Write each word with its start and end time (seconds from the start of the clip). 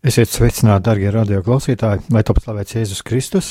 Esiet 0.00 0.30
sveicināti, 0.32 0.86
darbie 0.86 1.10
radioklausītāji, 1.12 2.06
lai 2.14 2.22
top 2.24 2.38
slavēts 2.40 2.72
Jēzus 2.72 3.02
Kristus. 3.04 3.50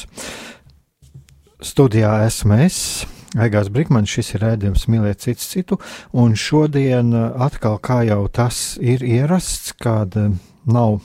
Studijā 1.61 2.09
esmu 2.25 2.55
es, 2.65 2.77
Aigās 3.37 3.67
Brīsmans, 3.69 4.09
šis 4.09 4.31
ir 4.33 4.41
rādījums 4.41 4.87
mīlēt 4.89 5.21
cits 5.21 5.45
citu, 5.51 5.77
un 6.17 6.33
šodien 6.33 7.11
uh, 7.13 7.27
atkal, 7.45 7.75
kā 7.77 7.99
jau 8.07 8.23
tas 8.33 8.79
ir 8.81 9.05
ierasts, 9.05 9.75
kad 9.77 10.17
uh, 10.17 10.31
nav 10.65 11.03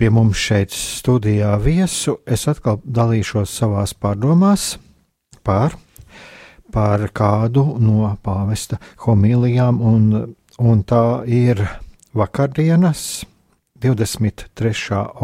pie 0.00 0.08
mums 0.08 0.40
šeit 0.40 0.72
studijā 0.72 1.50
viesu, 1.60 2.16
es 2.24 2.46
atkal 2.48 2.78
dalīšos 2.80 3.52
savās 3.60 3.92
pārdomās 3.92 4.70
par, 5.44 5.76
par 6.72 7.04
kādu 7.12 7.66
no 7.76 8.14
pāvesta 8.24 8.80
homīlijām, 9.04 9.84
un, 9.84 10.08
un 10.56 10.80
tā 10.88 11.04
ir 11.28 11.60
vakardienas 12.16 13.04
23. 13.82 14.72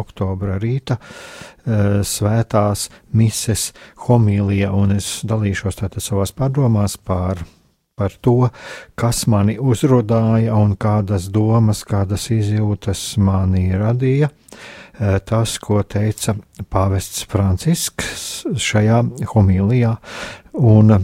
oktobra 0.01 0.57
rīta 0.63 0.99
uh, 0.99 2.01
svētās 2.07 2.89
mises 3.17 3.71
homīlija, 4.07 4.73
un 4.73 4.97
es 4.97 5.21
dalīšos 5.29 5.81
tātad 5.83 6.05
savās 6.05 6.35
pārdomās 6.37 6.97
par, 6.97 7.43
par 7.97 8.17
to, 8.21 8.49
kas 8.99 9.27
mani 9.31 9.59
uzrunāja 9.61 10.57
un 10.57 10.77
kādas 10.81 11.29
domas, 11.33 11.85
kādas 11.89 12.31
izjūtas 12.35 13.09
mani 13.23 13.69
radīja. 13.77 14.31
Uh, 14.97 15.19
tas, 15.25 15.59
ko 15.61 15.83
teica 15.85 16.37
pāvests 16.73 17.27
Francisks 17.29 18.47
šajā 18.57 19.03
homīlijā, 19.35 19.97
un 20.57 20.97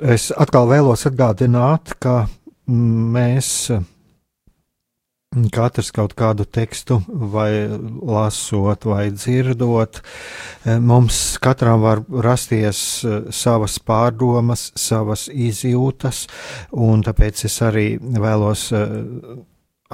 es 0.00 0.28
atkal 0.36 0.68
vēlos 0.70 1.06
atgādināt, 1.08 1.96
ka 2.00 2.26
mēs 2.70 3.70
Katrs 5.30 5.92
kaut 5.94 6.16
kādu 6.18 6.42
tekstu, 6.42 6.96
vai 7.06 7.70
lasot, 8.02 8.82
vai 8.90 9.12
dzirdot, 9.14 10.00
eh, 10.66 10.80
mums 10.82 11.38
katram 11.38 11.84
var 11.84 12.02
rasties 12.10 12.80
eh, 13.04 13.28
savas 13.30 13.76
pārdomas, 13.78 14.72
savas 14.74 15.28
izjūtas, 15.30 16.24
un 16.74 17.06
tāpēc 17.06 17.44
es 17.46 17.60
arī 17.62 17.86
vēlos 18.02 18.72
eh, 18.74 18.98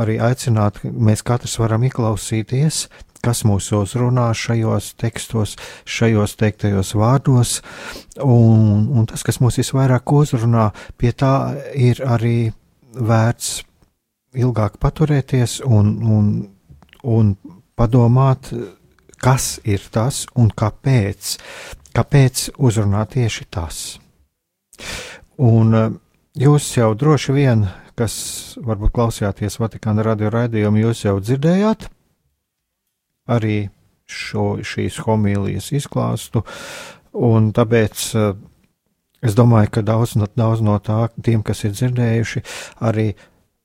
arī 0.01 0.17
aicināt, 0.25 0.81
mēs 0.89 1.21
katrs 1.21 1.59
varam 1.61 1.85
ieklausīties, 1.85 2.87
kas 3.21 3.45
mūs 3.45 3.69
uzrunā 3.77 4.31
šajos 4.33 4.95
tekstos, 4.97 5.59
šajos 5.85 6.39
teiktajos 6.41 6.97
vārdos, 6.97 7.59
un, 8.25 8.89
un 8.89 9.13
tas, 9.13 9.21
kas 9.21 9.45
mūs 9.45 9.61
visvairāk 9.61 10.17
uzrunā, 10.17 10.71
pie 10.97 11.13
tā 11.13 11.37
ir 11.77 12.01
arī 12.09 12.39
vērts 12.97 13.67
ilgāk 14.37 14.79
paturēties 14.83 15.61
un, 15.65 15.93
un, 16.03 16.33
un 17.03 17.35
padomāt, 17.77 18.53
kas 19.23 19.57
ir 19.65 19.85
tas 19.93 20.25
un 20.37 20.51
kāpēc, 20.53 21.37
kāpēc 21.97 22.49
uzrunāt 22.57 23.15
tieši 23.17 23.47
tas. 23.51 23.83
Un 25.37 25.75
eh, 25.75 25.91
jūs 26.41 26.69
jau 26.77 26.93
droši 26.97 27.37
vien, 27.37 27.67
kas 27.97 28.17
varbūt 28.61 28.93
klausījāties 28.97 29.59
Vatikāna 29.61 30.05
radio 30.05 30.31
raidījumu, 30.33 30.85
jūs 30.85 31.07
jau 31.07 31.17
dzirdējāt 31.21 31.89
arī 33.33 33.57
šo, 34.07 34.61
šīs 34.63 35.01
homīlijas 35.03 35.73
izklāstu, 35.75 36.45
un 37.17 37.51
tāpēc 37.57 38.05
eh, 38.17 38.29
es 39.27 39.37
domāju, 39.37 39.73
ka 39.79 39.85
daudz 39.87 40.15
daudz 40.37 40.63
no 40.65 40.77
tā, 40.79 41.07
tiem, 41.25 41.43
kas 41.43 41.65
ir 41.67 41.75
dzirdējuši, 41.77 42.45
arī 42.87 43.11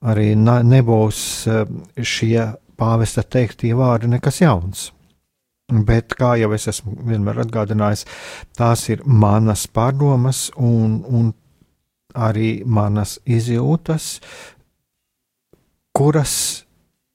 arī 0.01 0.33
nebūs 0.35 1.21
eh, 1.47 1.61
šie 1.97 2.47
pāvesta 2.79 3.23
teiktie 3.23 3.75
vārdi 3.77 4.09
nekas 4.11 4.41
jauns. 4.41 4.89
Bet, 5.71 6.17
kā 6.19 6.33
jau 6.35 6.49
es 6.51 6.67
esmu 6.67 6.97
vienmēr 7.07 7.45
atgādinājis, 7.45 8.03
tās 8.57 8.89
ir 8.91 9.05
manas 9.05 9.67
pārdomas 9.71 10.49
un, 10.59 10.97
un 11.07 11.29
arī 12.11 12.65
manas 12.67 13.19
izjūtas, 13.23 14.17
kuras 15.95 16.33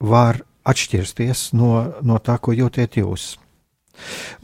var 0.00 0.40
atšķirsties 0.66 1.50
no, 1.58 1.72
no 2.00 2.16
tā, 2.24 2.38
ko 2.40 2.54
jūtiet 2.56 2.96
jūs. 3.02 3.34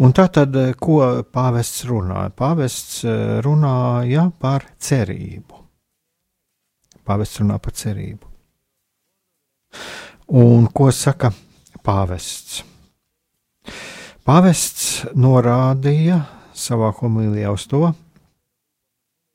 Un 0.04 0.12
tā 0.16 0.26
tad, 0.32 0.56
eh, 0.56 0.74
ko 0.80 0.98
pāvests 1.32 1.86
runāja? 1.88 2.32
Pāvests 2.36 3.02
eh, 3.04 3.40
runāja 3.44 4.26
par 4.40 4.66
cerību. 4.80 5.64
Pāvests 7.04 7.40
runā 7.42 7.58
par 7.60 7.76
cerību. 7.76 8.31
Un 10.28 10.68
ko 10.72 10.90
saka 10.94 11.32
pāvests? 11.84 12.62
Pāvests 14.22 15.02
norādīja 15.18 16.22
savā 16.54 16.92
homilijā 16.94 17.50
uz 17.50 17.66
to, 17.66 17.88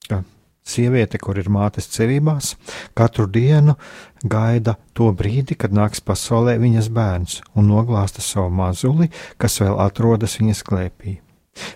ka 0.08 0.22
sieviete, 0.64 1.20
kur 1.20 1.40
ir 1.40 1.50
mātes 1.52 1.90
cerībās, 1.92 2.54
katru 2.96 3.28
dienu 3.28 3.76
gaida 4.24 4.78
to 4.96 5.12
brīdi, 5.12 5.58
kad 5.60 5.76
nāks 5.76 6.04
pasaulē 6.04 6.58
viņas 6.62 6.90
bērns 6.96 7.40
un 7.56 7.68
noglāsta 7.72 8.24
savu 8.24 8.54
mazuli, 8.62 9.12
kas 9.38 9.60
vēl 9.64 9.76
atrodas 9.84 10.40
viņas 10.40 10.64
klēpī. 10.68 11.18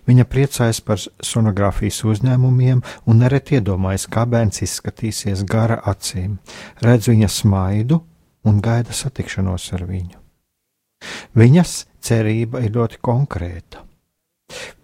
Viņa 0.05 0.28
priecājas 0.29 0.79
par 0.85 1.01
sonogrāfijas 1.01 2.03
uzņēmumiem 2.05 2.83
un 3.09 3.22
nereti 3.23 3.57
iedomājas, 3.57 4.05
kā 4.07 4.28
bērns 4.29 4.61
izskatīsies 4.67 5.43
gara 5.49 5.79
acīm, 5.89 6.38
redz 6.85 7.09
viņa 7.09 7.29
smaidu 7.33 8.01
un 8.47 8.62
gaida 8.63 8.94
satikšanos 8.96 9.68
ar 9.78 9.85
viņu. 9.90 10.18
Viņas 11.38 11.75
cerība 12.03 12.62
ir 12.66 12.75
ļoti 12.75 13.00
konkrēta. 13.02 13.85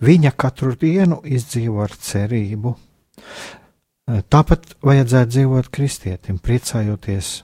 Viņa 0.01 0.31
katru 0.40 0.75
dienu 0.79 1.19
izdzīvo 1.25 1.84
ar 1.84 1.94
cerību. 1.94 2.73
Tāpat 4.31 4.78
vajadzētu 4.88 5.34
dzīvot 5.34 5.69
kristietim, 5.73 6.38
priecājoties 6.40 7.41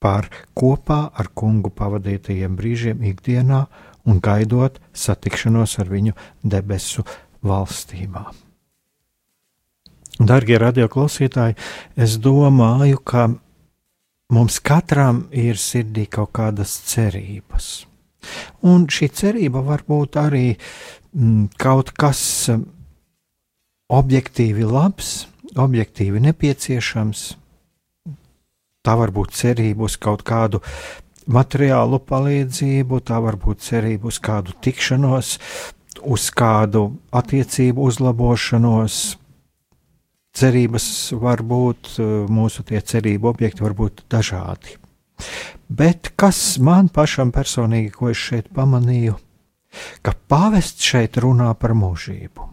par 0.00 0.30
kopā 0.56 1.00
ar 1.12 1.28
kungu 1.34 1.72
pavadītajiem 1.74 2.54
brīžiem 2.56 3.02
ikdienā 3.10 3.64
un 4.08 4.20
gaidot 4.22 4.78
satikšanos 4.96 5.76
ar 5.82 5.90
viņu 5.90 6.14
debesu 6.46 7.04
valstībā. 7.44 8.30
Darbie 10.20 10.58
radioklausītāji, 10.60 11.56
es 11.96 12.16
domāju, 12.20 13.00
ka 13.00 13.30
Mums 14.30 14.60
katram 14.62 15.24
ir 15.34 15.58
sirdī 15.58 16.04
kaut 16.06 16.30
kādas 16.38 16.76
cerības. 16.86 17.70
Un 18.62 18.84
šī 18.86 19.08
cerība 19.16 19.62
var 19.66 19.82
būt 19.88 20.18
arī 20.20 20.46
mm, 20.54 21.56
kaut 21.58 21.90
kas 21.98 22.20
mm, 22.52 22.62
objektīvi 23.90 24.68
labs, 24.68 25.26
objektīvi 25.58 26.22
nepieciešams. 26.28 27.24
Tā 28.86 28.96
var 28.96 29.10
būt 29.12 29.34
cerība 29.36 29.88
uz 29.88 29.96
kaut 30.00 30.22
kādu 30.22 30.62
materiālu 31.26 31.98
palīdzību, 32.06 33.00
tā 33.04 33.18
var 33.24 33.36
būt 33.40 33.66
cerība 33.66 34.08
uz 34.12 34.20
kādu 34.22 34.54
tikšanos, 34.62 35.34
uz 36.06 36.28
kādu 36.30 36.86
attiecību 37.10 37.82
uzlabošanos, 37.90 39.00
cerības 40.36 41.12
var 41.20 41.42
būt, 41.42 41.96
eh, 41.98 42.04
mūsu 42.30 42.64
tie 42.66 42.80
cerību 42.80 43.28
objekti 43.30 43.62
var 43.62 43.74
būt 43.74 44.04
dažādi. 44.10 44.76
Bet 45.68 46.12
kas 46.16 46.58
man 46.58 46.88
pašam 46.88 47.32
personīgi, 47.32 47.92
ko 47.92 48.08
es 48.10 48.16
šeit 48.16 48.48
pamanīju, 48.54 49.18
ka 50.02 50.14
pāvests 50.28 50.82
šeit 50.82 51.18
runā 51.20 51.52
par 51.58 51.70
mūžību. 51.70 52.48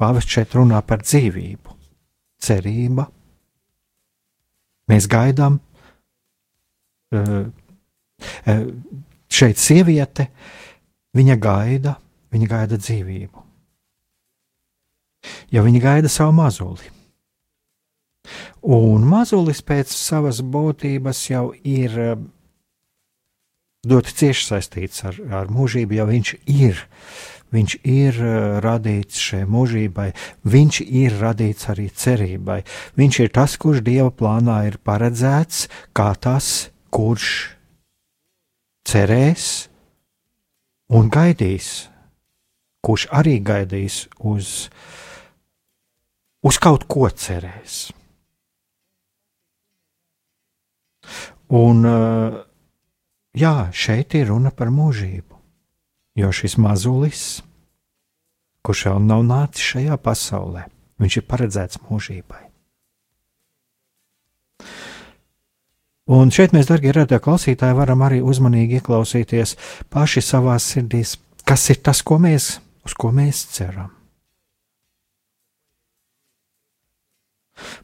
Pāvests 0.00 0.36
šeit 0.36 0.56
runā 0.58 0.82
par 0.84 0.98
dzīvību, 0.98 1.76
cerība. 2.42 3.06
Mēs 4.90 5.06
gaidām 5.08 5.60
uh, 7.14 7.46
šeit 9.30 9.62
sieviete, 9.62 10.28
viņa 11.16 11.38
gaida, 11.40 11.94
viņa 12.34 12.50
gaida 12.50 12.76
dzīvību. 12.76 13.43
Jo 15.52 15.64
viņa 15.66 15.82
gaida 15.82 16.12
savu 16.12 16.34
mazuli. 16.36 16.90
Un 18.64 19.04
mazulis 19.04 19.60
pēc 19.60 19.92
savas 19.92 20.40
būtības 20.40 21.20
jau 21.28 21.50
ir 21.68 21.98
ļoti 23.84 24.14
cieši 24.20 24.46
saistīts 24.48 25.04
ar, 25.04 25.20
ar 25.42 25.52
mūžību, 25.52 25.98
jo 25.98 26.06
viņš 26.08 26.34
ir. 26.48 26.84
Viņš 27.54 27.74
ir 27.86 28.16
radīts 28.64 29.20
šai 29.22 29.44
mūžībai, 29.46 30.08
viņš 30.42 30.80
ir 30.82 31.18
radīts 31.20 31.68
arī 31.70 31.86
cerībai. 31.92 32.62
Viņš 32.98 33.18
ir 33.22 33.30
tas, 33.36 33.54
kurš 33.60 33.84
dieva 33.86 34.10
plānā 34.10 34.64
ir 34.72 34.80
paredzēts, 34.82 35.68
kā 35.94 36.08
tas, 36.18 36.72
kurš 36.90 37.28
cerēs 38.88 39.68
un 40.90 41.12
gaidīs, 41.12 41.86
kurš 42.84 43.06
arī 43.14 43.38
gaidīs 43.44 44.04
uz, 44.18 44.68
uz 46.44 46.60
kaut 46.60 46.86
ko 46.90 47.08
cerēs. 47.08 47.88
Un, 51.54 51.84
jā, 53.36 53.54
šeit 53.72 54.16
ir 54.18 54.30
runa 54.32 54.52
par 54.54 54.72
mūžību, 54.72 55.36
jo 56.20 56.30
šis 56.32 56.56
mazulis, 56.60 57.24
kurš 58.64 58.86
vēl 58.88 59.04
nav 59.04 59.24
nācis 59.28 59.74
šajā 59.74 59.98
pasaulē, 60.00 60.64
viņš 61.00 61.20
ir 61.20 61.26
paredzēts 61.28 61.82
mūžībai. 61.84 62.42
Un 66.14 66.28
šeit 66.28 66.52
mēs, 66.52 66.68
darbie 66.68 66.92
radio 66.92 67.16
klausītāji, 67.16 67.76
varam 67.78 68.02
arī 68.04 68.18
uzmanīgi 68.20 68.76
ieklausīties 68.80 69.54
paši 69.92 70.20
savā 70.20 70.58
sirdīs, 70.60 71.16
kas 71.48 71.64
ir 71.72 71.80
tas, 71.80 72.02
ko 72.04 72.18
mēs, 72.20 72.58
uz 72.84 72.96
ko 72.96 73.08
mēs 73.12 73.46
ceram. 73.56 73.93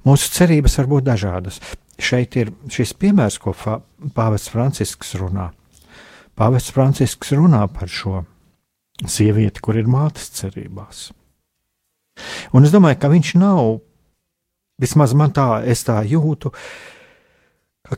Mūsu 0.07 0.31
cerības 0.33 0.79
var 0.81 0.91
būt 0.91 1.07
dažādas. 1.11 1.61
Šeit 2.01 2.37
ir 2.41 2.53
šis 2.73 2.95
piemērs, 2.97 3.39
ko 3.43 3.53
Pāvests 4.17 4.53
Francisks 4.53 5.15
runā. 5.21 5.51
Pāvests 6.39 6.73
Francisks 6.73 7.35
runā 7.37 7.67
par 7.73 7.91
šo 7.93 8.25
sievieti, 9.05 9.61
kur 9.61 9.77
ir 9.77 9.91
mātes 9.91 10.31
cerībās. 10.39 11.11
Un 12.57 12.65
es 12.65 12.73
domāju, 12.73 13.01
ka 13.01 13.13
viņš 13.13 13.35
nav, 13.41 13.81
vismaz 14.81 15.13
man 15.17 15.33
tā, 15.37 15.61
es 15.69 15.85
tā 15.85 16.01
jūtu, 16.09 16.53
uh, 16.53 16.91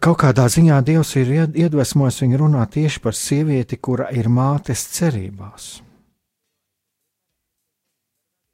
Kaut 0.00 0.22
kādā 0.22 0.46
ziņā 0.48 0.78
Dievs 0.88 1.10
ir 1.20 1.32
iedvesmojis 1.52 2.22
viņu 2.22 2.38
runāt 2.40 2.70
tieši 2.78 3.00
par 3.04 3.16
sievieti, 3.18 3.76
kura 3.76 4.06
ir 4.14 4.30
mātes 4.32 4.86
cerībās. 4.94 5.82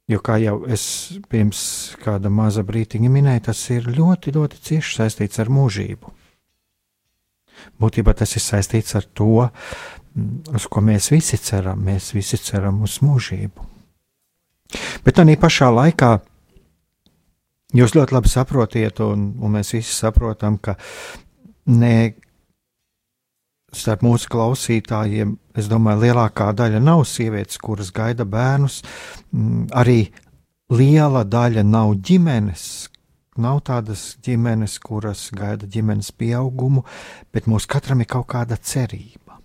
Jo, 0.09 0.21
kā 0.25 0.39
jau 0.41 0.63
es 0.65 0.83
pirms 1.29 1.59
kāda 2.01 2.31
maza 2.33 2.63
brīdiņa 2.65 3.11
minēju, 3.13 3.43
tas 3.45 3.61
ir 3.69 3.85
ļoti, 3.93 4.33
ļoti 4.33 4.61
cieši 4.69 4.95
saistīts 5.01 5.41
ar 5.41 5.51
mūžību. 5.53 6.15
Būtībā 7.79 8.15
tas 8.17 8.33
ir 8.35 8.41
saistīts 8.41 8.95
ar 8.97 9.05
to, 9.13 9.45
mm, 9.45 10.55
uz 10.57 10.65
ko 10.65 10.81
mēs 10.81 11.11
visi 11.13 11.37
ceram. 11.37 11.83
Mēs 11.85 12.13
visi 12.15 12.39
ceram 12.41 12.81
uz 12.81 12.97
mūžību. 13.05 13.67
Bet 15.05 15.17
tā 15.17 15.25
pašā 15.37 15.69
laikā 15.73 16.17
Jūs 17.69 17.93
ļoti 17.93 18.15
labi 18.15 18.29
saprotiet, 18.31 18.99
un, 19.05 19.27
un 19.45 19.51
mēs 19.53 19.75
visi 19.75 19.93
saprotam, 19.93 20.55
ka 20.57 20.73
ne 21.69 22.15
starp 23.75 24.03
mūsu 24.05 24.29
klausītājiem, 24.33 25.35
es 25.57 25.69
domāju, 25.69 26.03
lielākā 26.07 26.49
daļa 26.57 26.81
nav 26.83 27.03
sievietes, 27.09 27.59
kuras 27.61 27.91
gaida 27.95 28.25
bērnus. 28.25 28.81
Mm, 29.33 29.67
arī 29.77 29.99
liela 30.73 31.23
daļa 31.25 31.63
nav 31.67 31.95
ģimenes. 32.05 32.89
Nav 33.39 33.61
tādas 33.69 34.17
ģimenes, 34.25 34.75
kuras 34.83 35.29
gaida 35.31 35.67
ģimenes 35.69 36.11
pieaugumu, 36.11 36.83
bet 37.31 37.47
mums 37.47 37.69
katram 37.69 38.01
ir 38.03 38.09
kaut 38.11 38.27
kāda 38.33 38.57
cerība. 38.59 39.39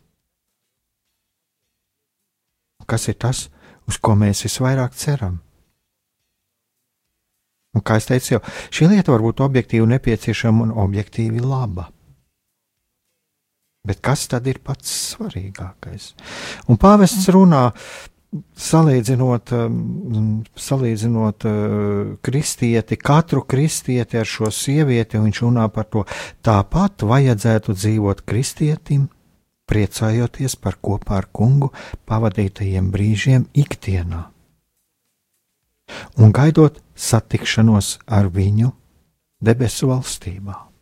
Kas 2.91 3.09
ir 3.09 3.17
tas, 3.21 3.49
uz 3.88 4.00
ko 4.03 4.17
mēs 4.19 4.44
visvairāk 4.44 4.97
ceram? 4.99 5.38
Un, 7.75 7.82
kā 7.82 7.99
jau 7.99 8.09
teicu, 8.12 8.37
jau, 8.37 8.41
šī 8.75 8.88
lieta 8.93 9.11
var 9.15 9.23
būt 9.25 9.43
objektīvi 9.43 9.87
nepieciešama 9.91 10.69
un 10.69 10.75
objektīvi 10.85 11.43
laba. 11.43 11.88
Bet 13.84 14.00
kas 14.04 14.26
tad 14.32 14.46
ir 14.48 14.62
pats 14.64 14.90
svarīgākais? 15.12 16.12
Un 16.72 16.78
pāvests 16.81 17.28
runā, 17.34 17.66
salīdzinot, 18.58 19.52
um, 19.54 20.42
salīdzinot 20.56 21.46
uh, 21.46 21.56
kristieti, 22.25 22.98
katru 22.98 23.44
kristieti 23.46 24.19
ar 24.19 24.28
šo 24.28 24.50
sievieti, 24.50 25.20
viņš 25.20 25.42
runā 25.44 25.69
par 25.75 25.90
to, 25.92 26.06
tāpat 26.42 27.04
vajadzētu 27.06 27.76
dzīvot 27.76 28.25
kristietim, 28.26 29.10
priecājoties 29.70 30.56
par 30.60 30.80
kopā 30.80 31.22
ar 31.22 31.28
kungu 31.32 31.70
pavadītajiem 32.08 32.90
brīžiem 32.92 33.48
ikdienā 33.52 34.30
un 36.19 36.32
gaidot 36.32 36.80
satikšanos 36.96 37.98
ar 38.06 38.30
viņu 38.32 38.72
debesu 39.44 39.90
valstībā. 39.90 40.74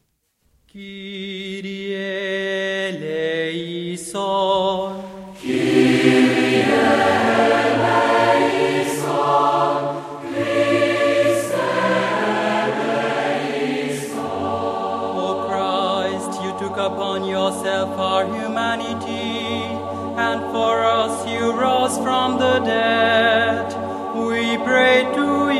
Kyrie 0.72 1.92
eleison, 3.92 4.08
Kyrie 5.36 6.62
eleison. 6.62 7.12
O 15.14 15.44
Christ, 15.46 16.32
you 16.42 16.50
took 16.58 16.78
upon 16.78 17.24
yourself 17.26 17.90
our 17.98 18.24
humanity, 18.24 19.68
and 20.16 20.40
for 20.52 20.82
us 20.84 21.26
you 21.28 21.52
rose 21.52 21.98
from 21.98 22.38
the 22.38 22.60
dead. 22.60 23.74
We 24.16 24.56
pray 24.64 25.04
to 25.16 25.50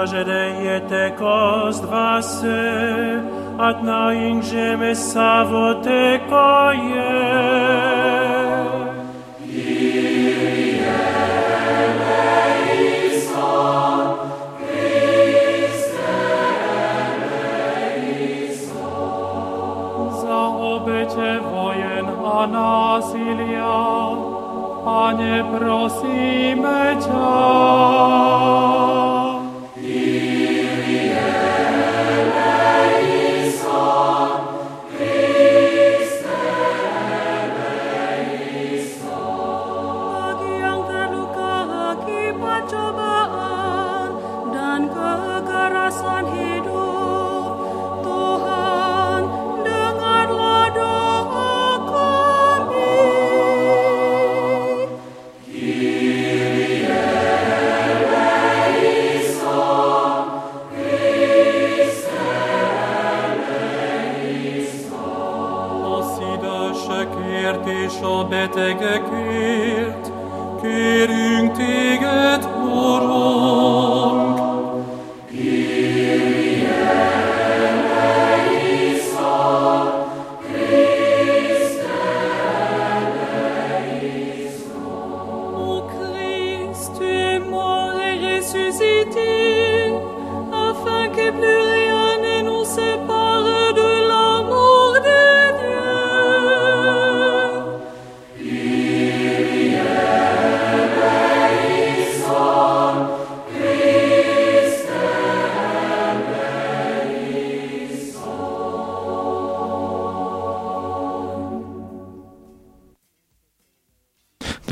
Blažené 0.00 0.80
kost 1.18 1.84
vase, 1.84 3.20
ad 3.60 3.84
naing 3.84 4.42
žeme 4.42 4.94
savote 4.94 6.20
koje. 6.28 7.60
насилия, 22.46 24.16
а 24.86 25.12
не 25.12 25.44
просиме 25.52 26.96
Тя. 27.00 29.09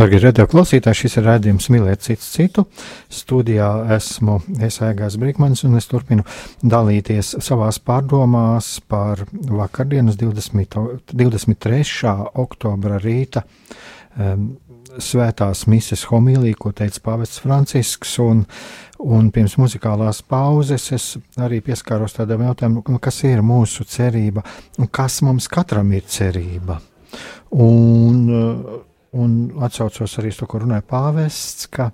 Darbie 0.09 0.23
radio 0.25 0.47
klausītāji, 0.49 0.97
šis 1.03 1.19
ir 1.21 1.27
rādījums 1.27 1.67
mīlēt 1.69 2.01
citu 2.07 2.25
citu. 2.25 2.63
Studijā 3.13 3.67
esmu 3.93 4.39
Esēgās 4.65 5.19
Brīkmanis 5.21 5.67
un 5.69 5.77
es 5.77 5.85
turpinu 5.91 6.25
dalīties 6.65 7.35
savās 7.45 7.77
pārdomās 7.85 8.71
par 8.89 9.27
vakardienas 9.29 10.17
20, 10.17 10.79
23. 11.13 12.15
oktobra 12.41 12.97
rīta 13.05 13.45
um, 14.17 14.49
svētās 14.97 15.67
mises 15.69 16.07
homīliju, 16.09 16.57
ko 16.57 16.73
teica 16.73 17.05
Pāvests 17.11 17.45
Francisks, 17.45 18.17
un, 18.25 18.47
un 19.05 19.29
pirms 19.29 19.61
muzikālās 19.61 20.25
pauzes 20.25 20.89
es 20.97 21.13
arī 21.37 21.61
pieskāros 21.69 22.17
tādam 22.17 22.49
jautājumam, 22.49 22.81
nu, 22.97 23.05
kas 23.05 23.27
ir 23.29 23.45
mūsu 23.45 23.85
cerība 23.85 24.49
un 24.81 24.89
kas 24.89 25.21
mums 25.21 25.53
katram 25.53 25.93
ir 25.93 26.09
cerība. 26.09 26.81
Un, 27.53 28.25
uh, 28.33 28.88
un 29.17 29.63
atsaucos 29.65 30.19
arī 30.21 30.33
to, 30.37 30.49
ko 30.49 30.63
runāja 30.65 30.85
pāvests, 30.89 31.69
ka, 31.73 31.91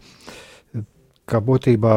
ka 1.28 1.40
būtībā 1.44 1.94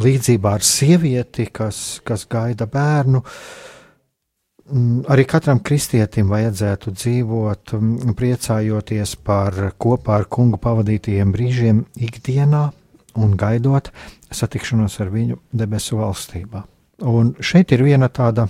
līdzībā 0.00 0.54
ar 0.56 0.64
sievieti, 0.64 1.48
kas, 1.52 2.00
kas 2.06 2.24
gaida 2.30 2.66
bērnu, 2.70 3.22
arī 5.10 5.24
katram 5.26 5.60
kristietim 5.66 6.30
vajadzētu 6.30 6.94
dzīvot, 6.94 7.74
priecājoties 8.16 9.16
par 9.26 9.72
kopā 9.80 10.20
ar 10.20 10.28
kungu 10.30 10.60
pavadītajiem 10.62 11.32
brīžiem 11.34 11.84
ikdienā 11.98 12.68
un 13.18 13.34
gaidot 13.38 13.90
satikšanos 14.30 15.00
ar 15.02 15.10
viņu 15.10 15.40
debesu 15.50 15.98
valstībā. 15.98 16.62
Un 17.10 17.34
šeit 17.42 17.72
ir 17.74 17.82
viena 17.82 18.10
tāda 18.12 18.46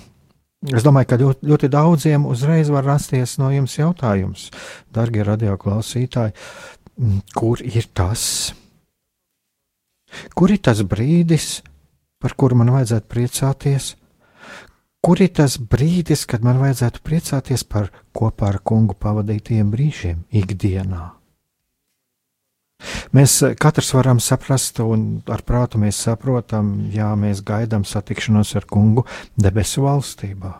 Es 0.69 0.83
domāju, 0.85 1.07
ka 1.09 1.17
ļoti, 1.17 1.47
ļoti 1.49 1.67
daudziem 1.73 2.25
uzreiz 2.29 2.69
var 2.69 2.85
rasties 2.85 3.39
no 3.41 3.47
jums 3.49 3.79
jautājums, 3.79 4.49
darbie 4.93 5.23
radioklausītāji, 5.25 6.35
kur 7.33 7.63
ir 7.65 7.87
tas? 7.97 8.53
Kur 10.37 10.53
ir 10.53 10.61
tas 10.61 10.83
brīdis, 10.85 11.63
par 12.21 12.35
kuru 12.37 12.59
man 12.61 12.69
vajadzētu 12.75 13.09
priecāties? 13.09 13.95
Kur 15.01 15.23
ir 15.25 15.31
tas 15.33 15.57
brīdis, 15.57 16.27
kad 16.29 16.45
man 16.45 16.61
vajadzētu 16.61 17.01
priecāties 17.01 17.65
par 17.65 17.89
kopā 18.13 18.51
ar 18.51 18.59
kungu 18.61 18.93
pavadītajiem 19.01 19.73
brīžiem 19.73 20.21
ikdienā? 20.29 21.20
Mēs 23.15 23.37
eh, 23.45 23.55
katrs 23.59 23.93
varam 23.95 24.19
saprast, 24.23 24.81
un 24.83 25.21
ar 25.31 25.43
prātu 25.47 25.81
mēs 25.81 25.99
saprotam, 26.07 26.73
ja 26.93 27.11
mēs 27.19 27.43
gaidām 27.45 27.85
satikšanos 27.87 28.55
ar 28.59 28.67
kungu 28.69 29.05
debesu 29.37 29.85
valstībā. 29.85 30.57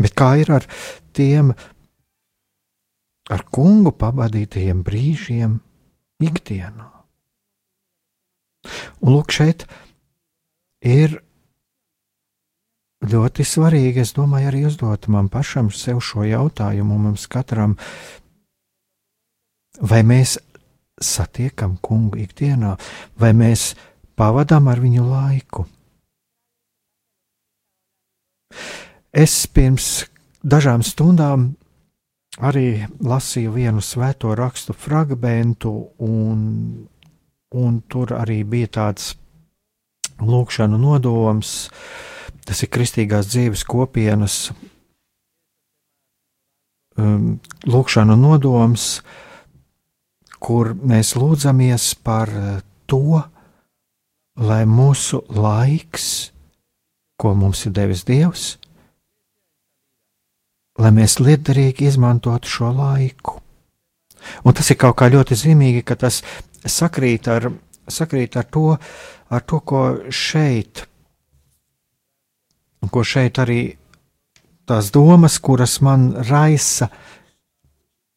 Bet 0.00 0.16
kā 0.18 0.34
ir 0.42 0.50
ar 0.50 0.66
tiem 1.14 1.52
ar 3.30 3.44
kungu 3.54 3.94
pavadītajiem 3.94 4.82
brīžiem 4.84 5.60
ikdienā? 6.24 6.90
Un 9.04 9.12
lūk, 9.12 9.32
šeit 9.34 9.66
ir 10.84 11.20
ļoti 13.04 13.44
svarīgi, 13.46 14.02
es 14.04 14.14
domāju, 14.16 14.48
arī 14.50 14.64
uzdot 14.68 15.08
man 15.12 15.28
pašam 15.32 15.70
sev 15.74 16.00
šo 16.04 16.24
jautājumu, 16.26 16.96
mums 17.06 17.26
katram 17.30 17.76
Vai 19.82 20.04
mēs 20.06 20.36
satiekam 21.02 21.76
kungu 21.82 22.20
ikdienā, 22.22 22.76
vai 23.18 23.32
mēs 23.34 23.72
pavadām 24.14 24.68
ar 24.70 24.78
viņu 24.82 25.06
laiku? 25.08 25.66
Es 29.14 29.34
pirms 29.50 30.06
dažām 30.42 30.82
stundām 30.86 31.54
arī 32.38 32.86
lasīju 33.02 33.54
vienu 33.54 33.82
svēto 33.82 34.34
rakstu 34.38 34.74
fragmentu, 34.74 35.72
un, 35.98 36.86
un 37.50 37.82
tur 37.90 38.14
arī 38.14 38.42
bija 38.46 38.70
tāds 38.78 39.14
lūkšanu 40.22 40.78
nodoms. 40.78 41.68
Tas 42.46 42.62
ir 42.62 42.70
kristīgās 42.70 43.26
dzīves 43.32 43.64
kopienas 43.66 44.52
um, 46.98 47.38
lūkšanu 47.66 48.18
nodoms, 48.18 48.98
uh, 49.00 49.23
kur 50.44 50.74
mēs 50.76 51.14
lūdzamies 51.16 51.94
par 52.04 52.32
eh, 52.36 52.60
to, 52.90 53.22
lai 54.36 54.64
mūsu 54.68 55.22
laiks, 55.32 56.32
ko 57.20 57.32
mums 57.38 57.64
ir 57.68 57.74
devis 57.76 58.04
Dievs, 58.04 58.46
lai 60.82 60.90
mēs 60.94 61.20
liederīgi 61.22 61.86
izmantotu 61.88 62.50
šo 62.50 62.72
laiku. 62.74 63.38
Un 64.44 64.56
tas 64.56 64.70
ir 64.72 64.80
kaut 64.80 64.96
kā 64.98 65.08
ļoti 65.12 65.36
zīmīgi, 65.38 65.84
ka 65.86 65.96
tas 66.00 66.22
sakrīt 66.64 67.28
ar, 67.30 67.50
sakrīt 67.88 68.36
ar, 68.40 68.48
to, 68.50 68.74
ar 69.30 69.44
to, 69.44 69.60
ko 69.60 69.84
šeit, 70.08 70.86
ko 72.90 73.04
šeit 73.04 73.40
arī 73.40 73.60
tās 74.68 74.90
domas, 74.92 75.38
kuras 75.44 75.78
man 75.84 76.10
raisa, 76.28 76.88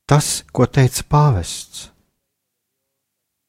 tas, 0.07 0.41
ko 0.51 0.65
teica 0.65 1.05
pāvests. 1.11 1.87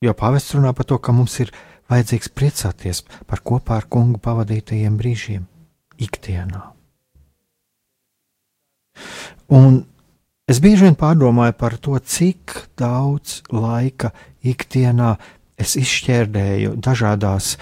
Jo 0.05 0.14
pāvests 0.14 0.55
runā 0.55 0.71
par 0.76 0.87
to, 0.87 0.99
ka 1.02 1.12
mums 1.14 1.35
ir 1.43 1.50
vajadzīgs 1.90 2.31
priecāties 2.37 3.02
par 3.26 3.43
kopā 3.43 3.81
ar 3.81 3.87
kungu 3.90 4.21
pavadītajiem 4.23 4.99
brīžiem 5.00 5.47
ikdienā. 5.99 6.62
Un 9.49 9.81
es 10.50 10.61
bieži 10.62 10.87
vien 10.87 10.99
pārdomāju 10.99 11.57
par 11.59 11.78
to, 11.83 11.99
cik 11.99 12.55
daudz 12.78 13.40
laika 13.50 14.12
ikdienā 14.47 15.17
es 15.59 15.75
izšķērdēju 15.81 16.76
dažādās, 16.78 17.57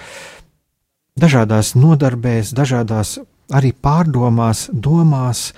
dažādās 1.17 1.73
nodarbēs, 1.79 2.53
dažādās 2.53 3.17
arī 3.57 3.71
pārdomās, 3.73 4.67
domās, 4.69 5.51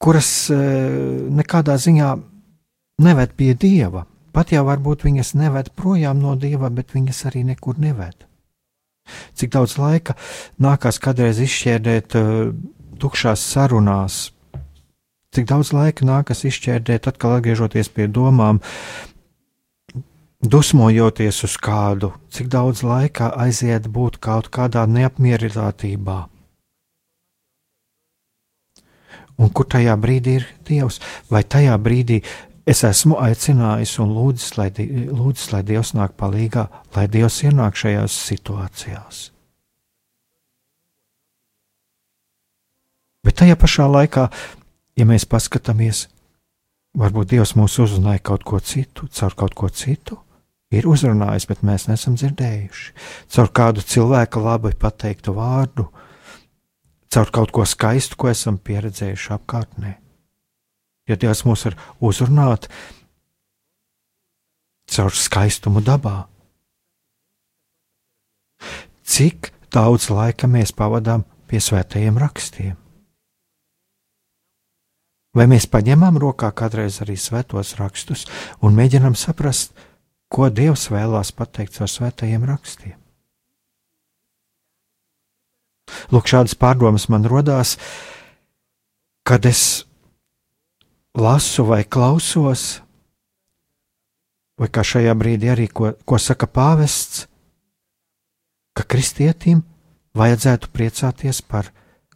kuras 0.00 0.30
eh, 0.52 0.58
nekādā 1.40 1.76
ziņā 1.80 2.14
neved 3.00 3.36
pie 3.38 3.54
dieva. 3.54 4.04
Pat 4.40 4.54
jau 4.54 4.62
varbūt 4.64 5.02
viņas 5.04 5.34
neved 5.36 5.66
projām 5.76 6.22
no 6.24 6.30
dieva, 6.32 6.70
bet 6.72 6.94
viņas 6.96 7.18
arī 7.28 7.42
nekur 7.44 7.76
neved. 7.76 8.22
Cik 9.36 9.50
daudz 9.52 9.74
laika 9.76 10.14
nākās 10.56 10.96
kādreiz 10.96 11.42
izšķērdēt 11.44 12.16
uh, 12.16 12.54
tukšās 13.04 13.44
sarunās, 13.44 14.30
cik 15.36 15.44
daudz 15.50 15.74
laika 15.76 16.08
nākas 16.08 16.46
izšķērdēt, 16.48 17.10
atkal 17.12 17.36
atgriežoties 17.36 17.92
pie 17.92 18.08
domām, 18.08 18.62
dusmojoties 20.40 21.44
uz 21.44 21.60
kādu, 21.60 22.14
cik 22.32 22.48
daudz 22.48 22.80
laika 22.80 23.34
aiziet 23.44 23.92
būt 23.92 24.22
kaut 24.24 24.48
kādā 24.48 24.88
neapmierinātībā. 24.88 26.20
Un 29.40 29.52
kur 29.52 29.68
tajā 29.68 30.00
brīdī 30.00 30.40
ir 30.40 30.48
Dievs? 30.68 30.98
Vai 31.28 31.40
tajā 31.44 31.76
brīdī 31.80 32.22
Es 32.68 32.82
esmu 32.84 33.16
aicinājis 33.20 33.96
un 34.02 34.12
lūdzis, 34.14 34.54
lai, 34.58 34.68
lūdzis, 34.76 35.50
lai 35.54 35.62
Dievs 35.66 35.94
nāk 35.96 36.16
palīdzīgā, 36.20 36.66
lai 36.96 37.06
Dievs 37.08 37.40
ienāk 37.46 37.78
šajās 37.80 38.16
situācijās. 38.28 39.20
Bet 43.24 43.36
tajā 43.40 43.56
pašā 43.60 43.86
laikā, 43.88 44.28
ja 44.96 45.06
mēs 45.08 45.26
paskatāmies, 45.28 46.06
varbūt 46.96 47.32
Dievs 47.32 47.54
mūs 47.56 47.78
uzrunāja 47.82 48.22
kaut 48.30 48.44
ko 48.48 48.60
citu, 48.60 49.08
caur 49.12 49.36
kaut 49.36 49.56
ko 49.56 49.68
citu, 49.68 50.18
ir 50.72 50.88
uzrunājis, 50.88 51.48
bet 51.50 51.64
mēs 51.66 51.88
neesam 51.88 52.16
dzirdējuši. 52.16 52.92
Caur 53.34 53.50
kādu 53.56 53.84
cilvēku 53.84 54.44
labi 54.44 54.72
pateiktu 54.78 55.34
vārdu, 55.36 55.88
caur 57.12 57.32
kaut 57.34 57.52
ko 57.56 57.66
skaistu, 57.68 58.20
ko 58.20 58.30
esam 58.32 58.60
pieredzējuši 58.60 59.34
apkārtnē. 59.36 59.96
Ja 61.10 61.18
Dievs 61.18 61.44
mūs 61.46 61.66
var 61.66 61.76
uzrunāt 62.00 62.68
caur 64.90 65.14
skaistumu 65.14 65.82
dabā. 65.86 66.26
Cik 69.06 69.50
daudz 69.74 70.10
laika 70.10 70.48
mēs 70.50 70.74
pavadām 70.76 71.24
pie 71.50 71.60
svētajiem 71.62 72.18
rakstiem? 72.20 72.76
Vai 75.34 75.46
mēs 75.46 75.68
paņemam 75.70 76.18
rokā 76.18 76.50
kādreiz 76.58 76.98
arī 77.04 77.14
svētos 77.18 77.76
rakstus 77.78 78.24
un 78.66 78.74
mēģinam 78.74 79.14
saprast, 79.14 79.70
ko 80.30 80.48
Dievs 80.50 80.88
vēlās 80.90 81.30
pateikt 81.34 81.78
ar 81.82 81.90
svētajiem 81.90 82.46
rakstiem? 82.50 82.96
Lūk, 86.10 86.26
šādas 86.30 86.56
pārdomas 86.58 87.08
man 87.10 87.26
rodās, 87.30 87.76
kad 89.26 89.46
es 89.46 89.84
lasu 91.18 91.64
vai 91.66 91.82
klausos, 91.84 92.80
vai 94.60 94.68
kā 94.68 94.84
šajā 94.84 95.14
brīdī 95.16 95.50
arī 95.50 95.66
ko, 95.72 95.92
ko 96.04 96.18
saka 96.18 96.46
pāvests, 96.46 97.26
ka 98.76 98.84
kristietim 98.86 99.64
vajadzētu 100.16 100.70
priecāties 100.72 101.42
par 101.42 101.70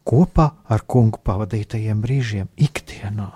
kopā 0.05 0.51
ar 0.69 0.85
kungu 0.87 1.21
pavadītajiem 1.25 2.03
brīžiem 2.05 2.51
ikdienā. 2.57 3.31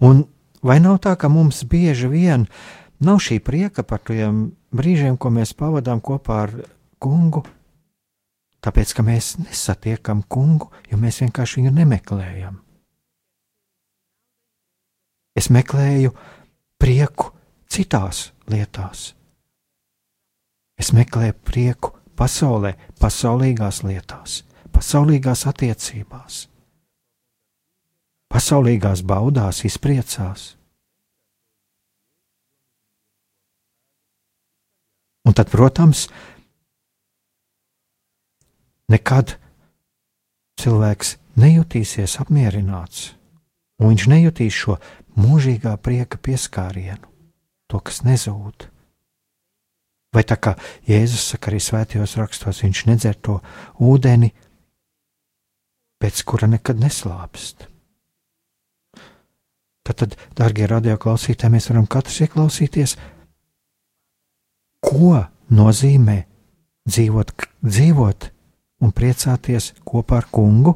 Un 0.00 0.24
vai 0.62 0.78
nav 0.80 1.00
tā, 1.04 1.16
ka 1.18 1.28
mums 1.28 1.62
bieži 1.68 2.08
vien 2.10 2.46
nav 3.02 3.20
šī 3.22 3.38
prieka 3.44 3.82
par 3.82 4.02
tiem 4.06 4.50
brīžiem, 4.74 5.18
ko 5.18 5.30
mēs 5.30 5.54
pavadām 5.56 6.00
kopā 6.00 6.42
ar 6.46 6.54
kungu, 7.02 7.44
tāpēc 8.66 8.92
ka 8.98 9.04
mēs 9.06 9.36
nesatiekam 9.38 10.24
kungu, 10.26 10.72
jo 10.90 10.98
mēs 10.98 11.22
vienkārši 11.22 11.60
viņu 11.60 11.74
nemeklējam. 11.76 12.58
Es 15.36 15.50
meklēju 15.52 16.14
prieku 16.80 17.30
citās 17.70 18.30
lietās. 18.50 19.12
Es 20.80 20.92
meklēju 20.96 21.36
prieku 21.46 21.92
pasaulē, 22.16 22.74
pasaulīgās 23.00 23.82
lietās, 23.84 24.42
pasaulīgās 24.72 25.46
attiecībās, 25.48 26.42
pasaulīgās 28.32 29.04
baudās, 29.06 29.62
izpriecās. 29.68 30.54
Un 35.26 35.34
tad, 35.34 35.50
protams, 35.50 36.06
nekad 38.92 39.36
cilvēks 40.60 41.16
nejutīsies 41.40 42.16
apmierināts, 42.22 43.12
un 43.80 43.92
viņš 43.92 44.06
nejutīs 44.12 44.56
šo 44.56 44.78
mūžīgā 45.18 45.74
prieka 45.82 46.20
pieskārienu, 46.22 47.04
to, 47.68 47.80
kas 47.80 48.02
nezūd. 48.06 48.68
Vai 50.14 50.22
tā 50.24 50.38
kā 50.40 50.54
Jēzus 50.88 51.32
saka 51.34 51.50
arī 51.50 51.60
svētajos 51.60 52.16
rakstos, 52.16 52.62
viņš 52.64 52.84
nedzer 52.88 53.18
to 53.20 53.40
ūdeni, 53.82 54.30
pēc 56.00 56.22
kura 56.28 56.48
nekad 56.48 56.80
neslāpst. 56.80 57.66
Tad, 59.86 59.98
tad 60.00 60.16
darbie 60.38 60.66
radioklausītāji, 60.70 61.52
mēs 61.52 61.68
varam 61.70 61.86
katrs 61.90 62.22
ieklausīties, 62.24 62.96
ko 64.82 65.20
nozīmē 65.54 66.16
dzīvot, 66.88 67.34
dzīvot 67.62 68.30
un 68.82 68.92
priecāties 68.92 69.72
kopā 69.86 70.20
ar 70.20 70.28
kungu 70.32 70.74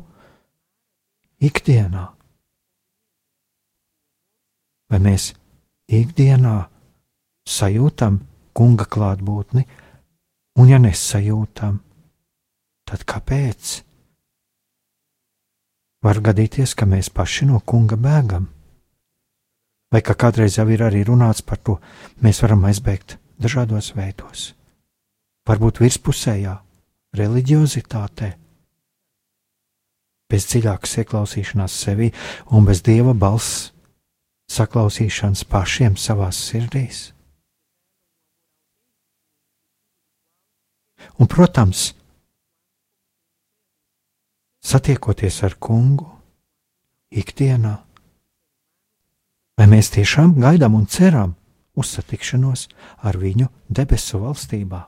ikdienā. 1.41 2.07
Vai 4.91 4.99
mēs 5.03 5.31
ikdienā 5.91 6.57
sajūtam 7.47 8.19
kunga 8.57 8.87
klātbūtni, 8.91 9.65
un 10.59 10.71
ja 10.71 10.81
nesajūtam, 10.83 11.79
tad 12.89 13.05
kāpēc? 13.09 13.77
Var 16.01 16.23
gadīties, 16.25 16.75
ka 16.75 16.89
mēs 16.89 17.13
paši 17.13 17.51
no 17.51 17.61
kunga 17.61 17.99
bēgam. 18.01 18.49
Vai 19.91 20.01
kā 20.07 20.15
kādreiz 20.15 20.57
jau 20.57 20.67
ir 20.71 20.85
arī 20.87 21.03
runāts 21.05 21.43
par 21.43 21.59
to, 21.59 21.77
mēs 22.23 22.41
varam 22.43 22.65
aizbēgt 22.69 23.19
dažādos 23.43 23.93
veidos. 23.97 24.53
Varbūt 25.49 25.81
virspusējā, 25.83 26.55
reliģiozitātē, 27.17 28.31
bez 30.31 30.47
dziļākas 30.47 30.99
ieklausīšanās 31.03 31.77
sevi 31.85 32.11
un 32.55 32.67
bez 32.69 32.85
dieva 32.87 33.15
balss 33.15 33.71
saklausīšanas 34.51 35.45
pašiem 35.51 35.97
savās 35.99 36.39
sirdīs. 36.51 37.11
Un, 41.21 41.27
protams, 41.31 41.91
satiekoties 44.61 45.41
ar 45.47 45.57
kungu 45.59 46.09
ikdienā, 47.11 47.75
vai 49.59 49.67
mēs 49.69 49.91
tiešām 49.97 50.37
gaidām 50.41 50.77
un 50.79 50.87
ceram 50.87 51.35
uz 51.77 51.91
satikšanos 51.97 52.69
ar 53.07 53.19
viņu 53.21 53.49
debesu 53.69 54.21
valstībā? 54.23 54.85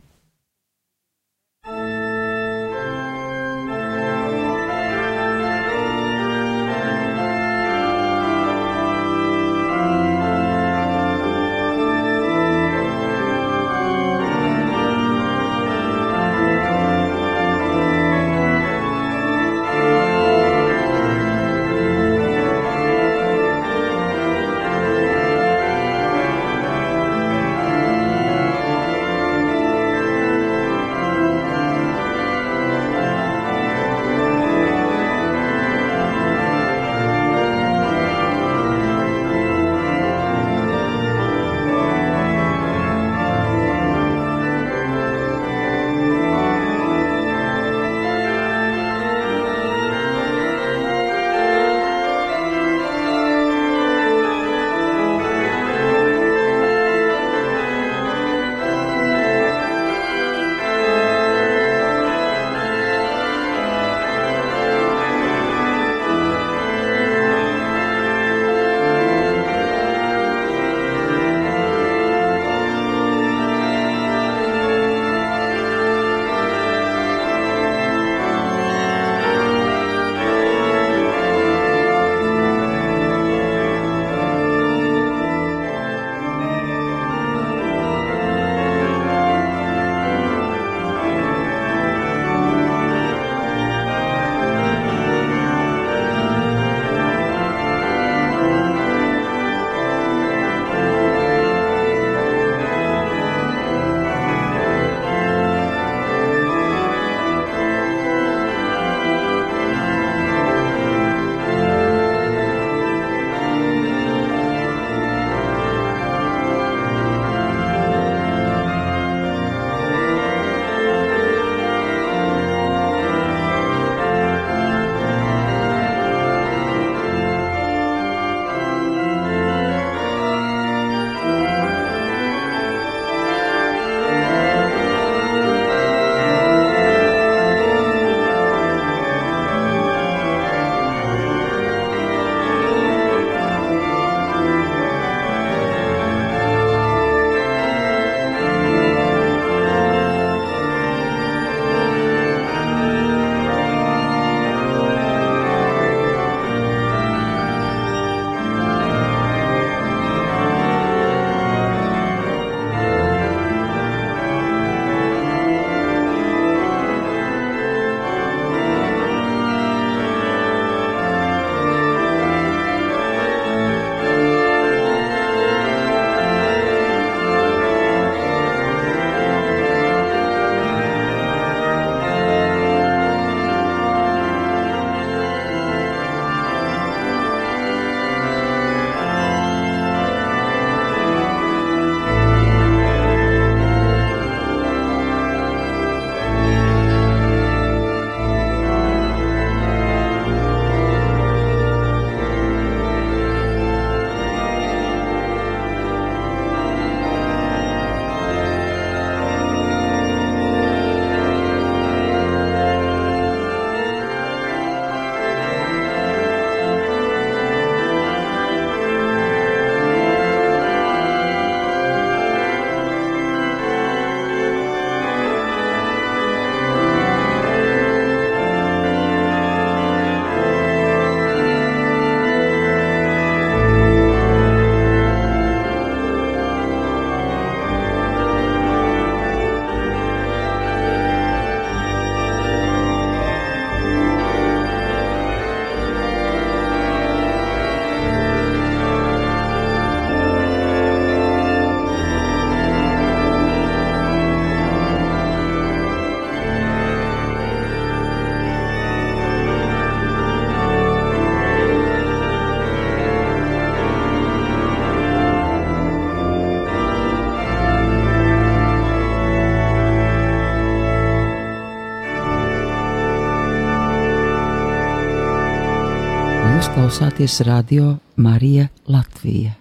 Jūs 276.53 276.67
klausāties 276.69 277.39
radio 277.49 277.95
Marija 278.21 278.67
Latvija. 278.85 279.55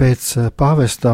Pēc 0.00 0.28
eh, 0.40 0.48
pāvesta 0.48 1.12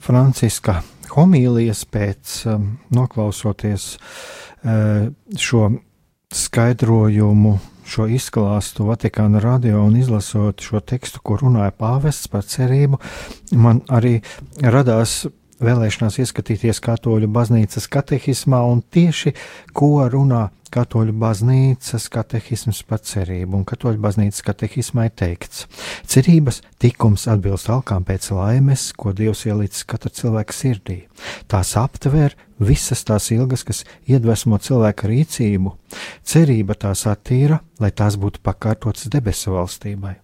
Franciska 0.00 0.78
homīlijas, 1.12 1.84
pēc 1.84 2.38
um, 2.48 2.64
noklausoties 2.88 3.84
uh, 3.98 5.12
šo 5.36 5.68
skaidrojumu, 6.32 7.52
šo 7.84 8.08
izklāstu 8.16 8.88
Vatikāna 8.88 9.44
radio 9.44 9.84
un 9.84 10.00
izlasot 10.00 10.64
šo 10.64 10.80
tekstu, 10.80 11.20
kur 11.20 11.44
runāja 11.44 11.76
pāvests 11.76 12.32
par 12.32 12.48
cerību, 12.48 12.98
man 13.60 13.84
arī 13.92 14.16
radās 14.64 15.26
vēlēšanās 15.62 16.18
ieskatīties 16.22 16.80
katoļu 16.84 17.28
baznīcas 17.32 17.86
katehismā 17.92 18.60
un 18.66 18.82
tieši 18.94 19.34
ko 19.76 20.08
runā 20.10 20.48
katoļu 20.74 21.14
baznīcas 21.18 22.08
katehisms 22.12 22.82
par 22.88 23.02
cerību. 23.06 23.60
Un 23.60 23.66
katoļu 23.68 24.00
baznīcas 24.02 24.42
katehismā 24.46 25.08
ir 25.08 25.14
teikts, 25.20 25.66
cerības 26.10 26.60
tikums 26.82 27.28
atbilst 27.30 27.70
alkām 27.70 28.06
pēc 28.06 28.30
laimes, 28.34 28.88
ko 28.98 29.14
Dievs 29.16 29.44
ielicis 29.46 29.86
katra 29.88 30.10
cilvēka 30.14 30.56
sirdī. 30.56 30.98
Tās 31.50 31.74
aptver 31.78 32.34
visas 32.58 33.04
tās 33.06 33.30
ilgas, 33.34 33.64
kas 33.66 33.84
iedvesmo 34.10 34.58
cilvēka 34.58 35.10
rīcību. 35.10 35.74
Cerība 36.26 36.78
tās 36.86 37.06
attīra, 37.10 37.60
lai 37.80 37.92
tās 37.94 38.18
būtu 38.20 38.42
pakārtotas 38.44 39.10
debesu 39.12 39.54
valstībai. 39.54 40.16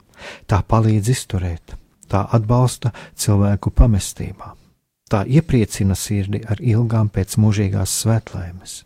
Tā 0.50 0.60
palīdz 0.68 1.14
izturēt, 1.14 1.76
tā 2.10 2.26
atbalsta 2.36 2.92
cilvēku 3.16 3.72
pamestībā. 3.72 4.59
Tā 5.10 5.24
iepriecina 5.26 5.96
sirdi 5.98 6.38
ar 6.46 6.60
ilgām 6.62 7.08
pēc 7.10 7.34
mūžīgās 7.42 7.96
svētlaimes. 8.04 8.84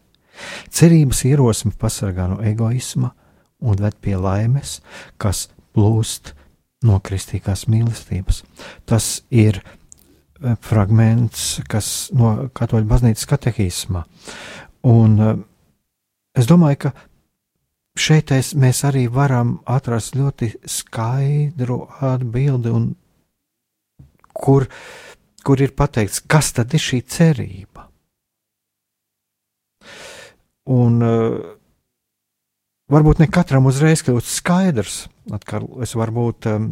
Cerības 0.73 1.21
ierosme 1.29 1.75
pasargā 1.79 2.27
no 2.31 2.39
egoisma 2.43 3.13
un 3.61 3.77
ved 3.81 3.99
pie 4.01 4.17
laimes, 4.17 4.79
kas 5.21 5.49
plūst 5.77 6.33
no 6.85 6.97
kristīgās 7.05 7.67
mīlestības. 7.69 8.43
Tas 8.89 9.21
ir 9.29 9.61
e, 9.61 10.57
fragments, 10.65 11.61
kas 11.69 12.11
no 12.17 12.49
katoļu 12.57 12.89
baznīcas 12.89 13.29
katehisma. 13.29 14.05
Un 14.89 15.21
e, 15.21 15.31
es 16.41 16.49
domāju, 16.49 16.87
ka 16.87 16.95
šeit 18.01 18.33
es, 18.33 18.55
mēs 18.57 18.81
arī 18.89 19.07
varam 19.13 19.59
atrast 19.69 20.17
ļoti 20.17 20.55
skaidru 20.65 21.85
atbildi, 22.01 22.73
un 22.73 22.93
kur 24.35 24.65
uh, 24.67 24.79
kur 25.45 25.61
ir 25.61 25.75
pateikts, 25.77 26.23
kas 26.27 26.53
tad 26.57 26.75
ir 26.75 26.83
šī 26.83 27.03
cerība. 27.05 27.89
Un 30.75 31.03
uh, 31.05 31.37
varbūt 32.93 33.21
ne 33.21 33.29
katram 33.29 33.69
uzreiz 33.69 34.01
kļūst 34.05 34.31
skaidrs, 34.39 34.97
atkal 35.37 35.67
es 35.85 35.93
varbūt 35.99 36.49
um, 36.49 36.71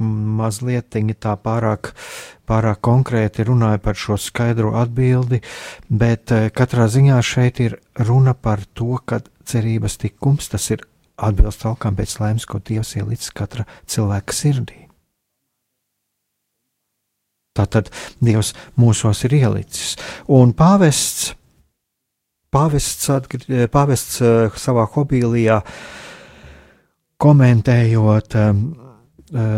mazliet 0.00 0.92
tā 0.92 1.32
pārāk, 1.40 1.94
pārāk 2.48 2.80
konkrēti 2.84 3.48
runāju 3.48 3.80
par 3.84 3.96
šo 3.96 4.18
skaidro 4.20 4.74
atbildi, 4.80 5.40
bet 5.88 6.36
uh, 6.36 6.50
katrā 6.52 6.88
ziņā 6.92 7.22
šeit 7.24 7.64
ir 7.64 7.80
runa 8.04 8.36
par 8.36 8.64
to, 8.76 8.98
ka 9.04 9.22
cerības 9.48 9.96
tikums 10.04 10.52
tas 10.52 10.70
ir 10.70 10.84
atbilst 11.20 11.64
alkām 11.68 11.96
pēc 11.96 12.18
laimes, 12.20 12.46
ko 12.48 12.60
Dievs 12.60 12.94
ielicis 12.96 13.32
katra 13.36 13.66
cilvēka 13.88 14.36
sirdī. 14.36 14.79
Tātad 17.56 17.90
Dievs 18.22 18.52
mūsos 18.78 19.24
ir 19.26 19.34
ielicis. 19.40 19.96
Un 20.30 20.52
pāvests, 20.56 21.32
pāvests, 22.54 23.08
atgr, 23.10 23.66
pāvests 23.72 24.20
uh, 24.22 24.54
savā 24.54 24.86
hobīlijā 24.94 25.58
komentējot 27.20 28.36
um, 28.40 28.62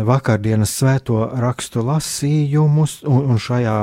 vakardienas 0.05 0.73
svēto 0.79 1.21
rakstu 1.41 1.81
lasījumus, 1.85 2.99
un, 3.09 3.29
un 3.33 3.39
šajā 3.41 3.77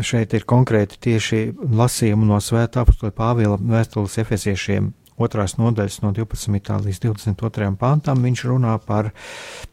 šeit 0.00 0.32
ir 0.34 0.46
konkrēti 0.48 0.98
tieši 1.08 1.42
lasījumi 1.76 2.30
no 2.30 2.38
svētā 2.42 2.84
apakstola 2.84 3.12
Pāvila 3.14 3.58
vēstules 3.60 4.16
efeziešiem 4.22 4.92
otrās 5.20 5.58
nodaļas 5.60 6.00
no 6.04 6.14
12. 6.16 6.78
līdz 6.86 7.02
22. 7.04 7.70
pantam. 7.76 8.22
Viņš 8.24 8.46
runā 8.48 8.78
par, 8.86 9.10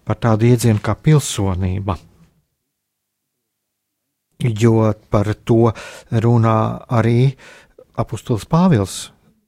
par 0.03 0.19
tādu 0.19 0.49
iedzienu 0.49 0.83
kā 0.83 0.97
pilsonība 0.99 1.95
jo 4.39 4.93
par 5.09 5.33
to 5.43 5.71
runā 6.11 6.57
arī 6.89 7.35
apustulis 7.97 8.45
Pāvils 8.49 8.97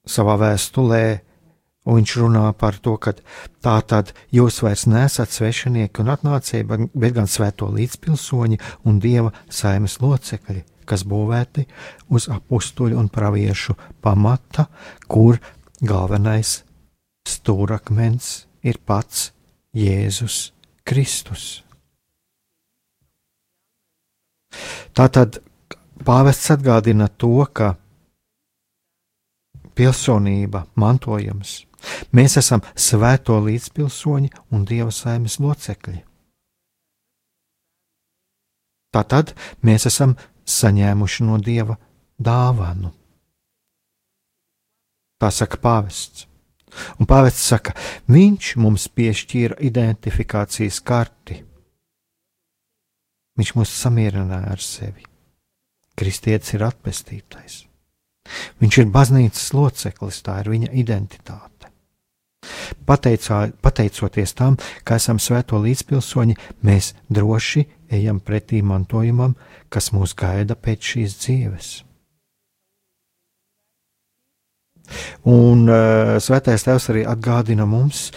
savā 0.09 0.37
vēstulē. 0.41 1.03
Un 1.89 1.95
viņš 2.01 2.11
runā 2.19 2.43
par 2.59 2.75
to, 2.83 2.97
ka 3.01 3.15
tā 3.63 3.79
tad 3.87 4.11
jūs 4.35 4.59
vairs 4.61 4.83
nesat 4.85 5.31
svešinieki 5.33 6.03
un 6.03 6.11
atnācēji, 6.13 6.67
bet 6.67 7.15
gan 7.15 7.25
svēto 7.25 7.69
līdzpilsoņi 7.73 8.59
un 8.85 8.99
dieva 9.01 9.31
saimes 9.49 9.97
locekļi, 10.03 10.61
kas 10.85 11.05
būvēti 11.07 11.65
uz 12.13 12.27
apstuļu 12.29 12.99
un 12.99 13.09
praviešu 13.09 13.77
pamata, 14.03 14.67
kur 15.07 15.39
galvenais 15.81 16.59
stūrakmens 17.25 18.29
ir 18.61 18.77
pats 18.85 19.31
Jēzus 19.73 20.51
Kristus. 20.85 21.68
Tātad 24.95 25.39
pāvests 26.05 26.51
atgādina 26.53 27.07
to, 27.07 27.45
ka 27.53 27.75
pilsonība, 29.77 30.65
mantojums, 30.75 31.63
mēs 32.11 32.37
esam 32.41 32.63
svēto 32.75 33.39
līdzpilsoņi 33.45 34.31
un 34.51 34.65
dieva 34.67 34.91
saimes 34.91 35.39
locekļi. 35.39 36.01
Tātad 38.89 39.35
mēs 39.61 39.85
esam 39.85 40.15
saņēmuši 40.49 41.27
no 41.27 41.37
dieva 41.37 41.77
dāvanu. 42.17 42.91
Tā 45.19 45.29
saka 45.35 45.59
pāvests. 45.61 46.25
Un 47.01 47.07
pāvests 47.09 47.45
saka, 47.49 47.73
viņš 48.09 48.55
mums 48.61 48.87
piešķīra 48.93 49.57
identifikācijas 49.69 50.79
karti 50.85 51.39
Viņš 53.39 53.55
mūs 53.55 53.71
samierināja 53.71 54.51
ar 54.51 54.59
sevi. 54.63 55.05
Kristietis 55.99 56.53
ir 56.57 56.65
atpestītais. 56.67 57.61
Viņš 58.59 58.77
ir 58.81 58.91
baznīcas 58.93 59.53
loceklis, 59.55 60.21
tā 60.25 60.41
ir 60.43 60.51
viņa 60.53 60.73
identitāte. 60.81 61.71
Pateicā, 62.87 63.39
pateicoties 63.63 64.33
tam, 64.37 64.55
ka 64.83 64.97
esam 64.99 65.19
svēto 65.19 65.59
līdzpilsoņi, 65.63 66.37
mēs 66.65 66.93
droši 67.11 67.65
ejam 67.95 68.19
pretī 68.23 68.61
mantojumam, 68.63 69.35
kas 69.69 69.91
mūs 69.95 70.15
gaida 70.17 70.55
pēc 70.55 70.91
šīs 70.93 71.17
dzīves. 71.23 71.69
Un 75.29 75.67
uh, 75.69 76.17
Svētais 76.23 76.65
Tēvs 76.65 76.89
arī 76.93 77.03
atgādina 77.05 77.67
mums, 77.69 78.09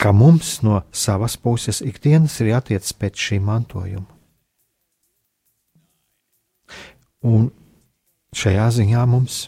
ka 0.00 0.14
mums 0.16 0.60
no 0.64 0.82
savas 0.92 1.36
puses 1.36 1.82
ikdienas 1.84 2.38
ir 2.40 2.54
jātiec 2.54 2.92
pēc 2.96 3.26
šī 3.28 3.42
mantojuma. 3.44 4.15
Un 7.26 7.48
šajā 8.36 8.66
ziņā 8.78 9.02
mums 9.10 9.46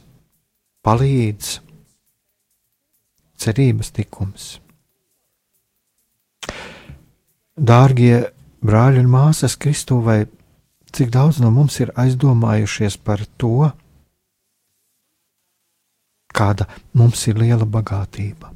palīdz 0.87 1.59
cerības 3.39 3.93
tikums. 3.95 4.49
Dārgie 7.59 8.29
brāļi 8.63 9.03
un 9.03 9.11
māsas 9.13 9.57
Kristū, 9.59 10.01
vai 10.03 10.25
cik 10.95 11.11
daudz 11.15 11.41
no 11.43 11.51
mums 11.55 11.79
ir 11.83 11.93
aizdomājušies 11.99 12.99
par 13.03 13.25
to, 13.39 13.71
kāda 16.35 16.69
mums 16.95 17.27
ir 17.31 17.39
liela 17.41 17.67
bagātība? 17.67 18.55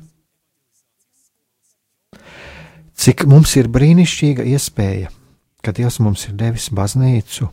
Cik 3.02 3.26
mums 3.26 3.56
ir 3.58 3.66
brīnišķīga 3.72 4.46
iespēja, 4.54 5.10
ka 5.62 5.74
Dievs 5.74 5.98
mums 6.02 6.28
ir 6.28 6.36
devis 6.38 6.68
baznīcu, 6.70 7.48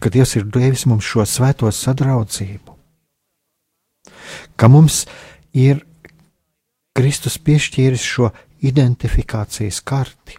ka 0.00 0.10
Dievs 0.12 0.36
ir 0.38 0.48
devis 0.48 0.86
mums 0.88 1.06
šo 1.06 1.24
svēto 1.28 1.70
sadraudzību, 1.72 2.76
ka 4.56 4.68
mums 4.72 5.04
ir 5.52 5.84
Kristus 6.96 7.38
piešķīris 7.38 8.04
šo 8.04 8.30
identifikācijas 8.66 9.80
karti. 9.86 10.36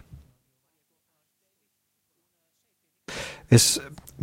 Es, 3.52 3.76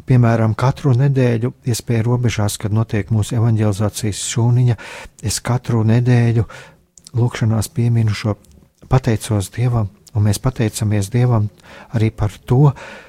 piemēram, 0.09 0.55
katru 0.57 0.93
nedēļu, 0.97 1.51
iespēju 1.69 2.05
robežās, 2.07 2.57
kad 2.61 2.73
notiek 2.73 3.11
mūsu 3.13 3.35
evanģelizācijas 3.37 4.23
šūniņa, 4.31 4.77
es 5.25 5.41
katru 5.45 5.83
nedēļu 5.85 6.45
lūkšanās 7.19 7.69
pieminu 7.75 8.15
šo 8.15 8.37
pateicos 8.89 9.51
Dievam, 9.53 9.91
un 10.15 10.25
mēs 10.25 10.41
pateicamies 10.41 11.11
Dievam 11.13 11.49
arī 11.93 12.09
par 12.09 12.33
to, 12.49 12.71
ka 12.71 13.08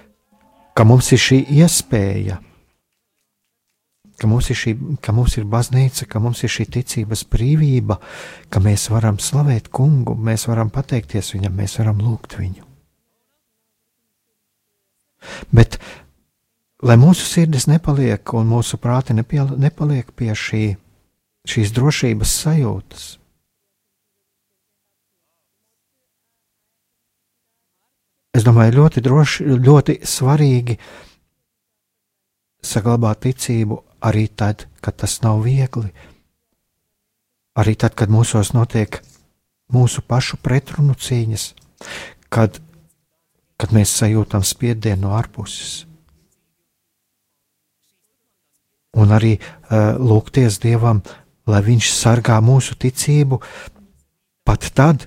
mums 0.86 1.10
ir 1.12 1.20
šī 1.20 1.42
iespēja, 1.60 2.38
ka 4.20 4.28
mums, 4.28 4.50
ir 4.52 4.58
šī, 4.60 4.74
ka 5.02 5.14
mums 5.16 5.36
ir 5.40 5.46
baznīca, 5.48 6.06
ka 6.10 6.20
mums 6.22 6.42
ir 6.44 6.52
šī 6.52 6.66
ticības 6.76 7.24
brīvība, 7.32 7.96
ka 8.52 8.60
mēs 8.62 8.90
varam 8.92 9.18
slavēt 9.22 9.70
kungu, 9.72 10.14
mēs 10.14 10.46
varam 10.50 10.70
pateikties 10.72 11.32
viņam, 11.34 11.56
mēs 11.56 11.78
varam 11.80 12.02
lūgt 12.04 12.36
viņu. 12.40 12.66
Bet, 15.52 15.78
lai 16.84 16.96
mūsu 17.00 17.26
sirdis 17.28 17.66
nepaliek 17.68 18.34
un 18.36 18.48
mūsu 18.48 18.80
prāti 18.80 19.16
nepaliek 19.16 20.12
pie 20.16 20.32
šī, 20.36 20.64
šīs 21.48 21.72
drošības 21.76 22.36
sajūtas, 22.44 23.08
es 28.36 28.46
domāju, 28.46 28.76
ļoti, 28.80 29.02
droši, 29.04 29.46
ļoti 29.58 29.98
svarīgi 30.06 30.78
saglabāt 32.62 33.24
ticību 33.26 33.80
arī 34.06 34.28
tad, 34.28 34.66
kad 34.84 34.96
tas 35.00 35.18
nav 35.24 35.42
viegli, 35.44 35.90
arī 37.58 37.76
tad, 37.76 37.96
kad 37.98 38.12
mūsos 38.12 38.52
notiek 38.56 39.00
mūsu 39.74 40.02
pašu 40.06 40.38
pretrunu 40.42 40.96
cīņas, 40.98 41.50
kad, 42.32 42.58
kad 43.60 43.76
mēs 43.76 43.94
sajūtam 44.00 44.44
spiedienu 44.46 45.08
no 45.08 45.14
ārpuses. 45.18 45.84
Un 48.98 49.12
arī 49.14 49.36
uh, 49.38 49.94
lūgties 50.02 50.58
Dievam, 50.62 51.04
lai 51.46 51.60
Viņš 51.62 51.92
sargā 51.94 52.40
mūsu 52.42 52.74
ticību 52.78 53.38
pat 54.46 54.66
tad, 54.74 55.06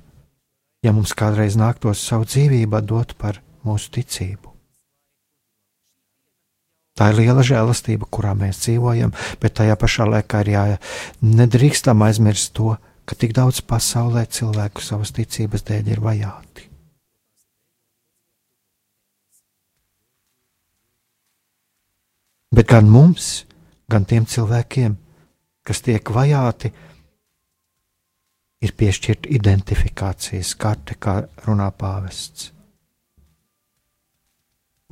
ja 0.84 0.92
mums 0.96 1.16
kādreiz 1.18 1.58
nāktos 1.60 2.04
savu 2.04 2.28
dzīvību 2.28 2.82
dot 2.88 3.16
par 3.20 3.40
mūsu 3.64 3.92
ticību. 3.98 4.52
Tā 6.94 7.10
ir 7.10 7.24
liela 7.24 7.42
žēlastība, 7.42 8.06
kurā 8.06 8.36
mēs 8.38 8.60
dzīvojam, 8.68 9.16
bet 9.42 9.56
tajā 9.58 9.78
pašā 9.82 10.06
laikā 10.12 10.44
ir 10.44 10.50
jā, 10.54 10.64
nedrīkstam 11.26 12.04
aizmirst 12.06 12.54
to, 12.54 12.76
ka 13.10 13.18
tik 13.18 13.34
daudz 13.34 13.64
pasaulē 13.66 14.28
cilvēku 14.30 14.84
savas 14.84 15.12
ticības 15.16 15.66
dēļ 15.66 15.90
ir 15.96 16.04
vajāti. 16.04 16.70
Bet 22.54 22.70
gan 22.70 22.86
mums, 22.86 23.48
gan 23.90 24.06
tiem 24.06 24.28
cilvēkiem, 24.30 24.94
kas 25.66 25.82
tiek 25.82 26.10
vajāti, 26.14 26.70
ir 26.70 26.93
piešķirta 28.72 29.28
identifikācijas 29.36 30.54
karte, 30.56 30.96
kā 30.96 31.26
runā 31.44 31.68
pāvests. 31.76 32.52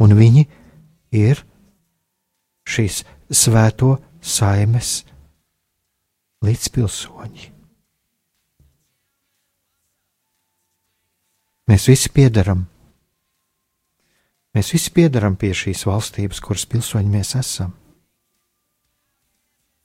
Un 0.01 0.15
viņi 0.17 0.43
ir 1.15 1.43
šīs 2.67 3.03
svēto 3.31 3.95
saimes 4.19 5.01
līdzpilsoņi. 6.43 7.51
Mēs 11.71 11.87
visi 11.87 12.09
piedaram. 12.11 12.65
Mēs 14.51 14.73
visi 14.73 14.91
piedaram 14.91 15.37
pie 15.39 15.53
šīs 15.55 15.85
valstības, 15.87 16.41
kuras 16.43 16.65
pilsoņi 16.67 17.13
mēs 17.13 17.37
esam. 17.39 17.71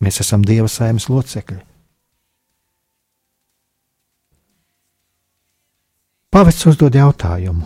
Mēs 0.03 0.19
esam 0.25 0.43
Dieva 0.45 0.69
saimes 0.69 1.07
locekļi. 1.13 1.76
Pāvests 6.37 6.67
uzdod 6.69 6.93
jautājumu, 6.93 7.65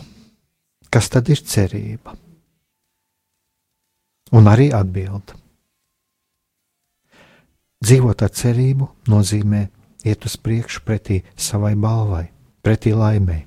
kas 0.95 1.11
tad 1.11 1.29
ir 1.33 1.41
cerība? 1.43 2.15
un 4.31 4.49
arī 4.51 4.71
atbild. 4.75 5.35
Dzīvot 7.81 8.23
ar 8.23 8.33
cerību 8.37 8.89
nozīmē 9.11 9.63
iet 10.07 10.27
uz 10.29 10.37
priekšu 10.41 10.83
pretī 10.87 11.21
savai 11.37 11.75
balvai, 11.81 12.27
pretī 12.65 12.93
laimēji. 12.97 13.47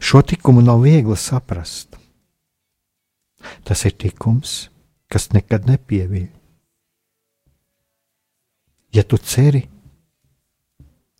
Šo 0.00 0.22
likumu 0.24 0.62
nav 0.64 0.82
viegli 0.82 1.16
saprast. 1.16 1.98
Tas 3.64 3.84
ir 3.86 3.94
likums, 4.02 4.68
kas 5.12 5.28
nekad 5.34 5.68
nepieviļ. 5.68 6.28
Ja 8.96 9.04
tu 9.04 9.18
ceri, 9.20 9.62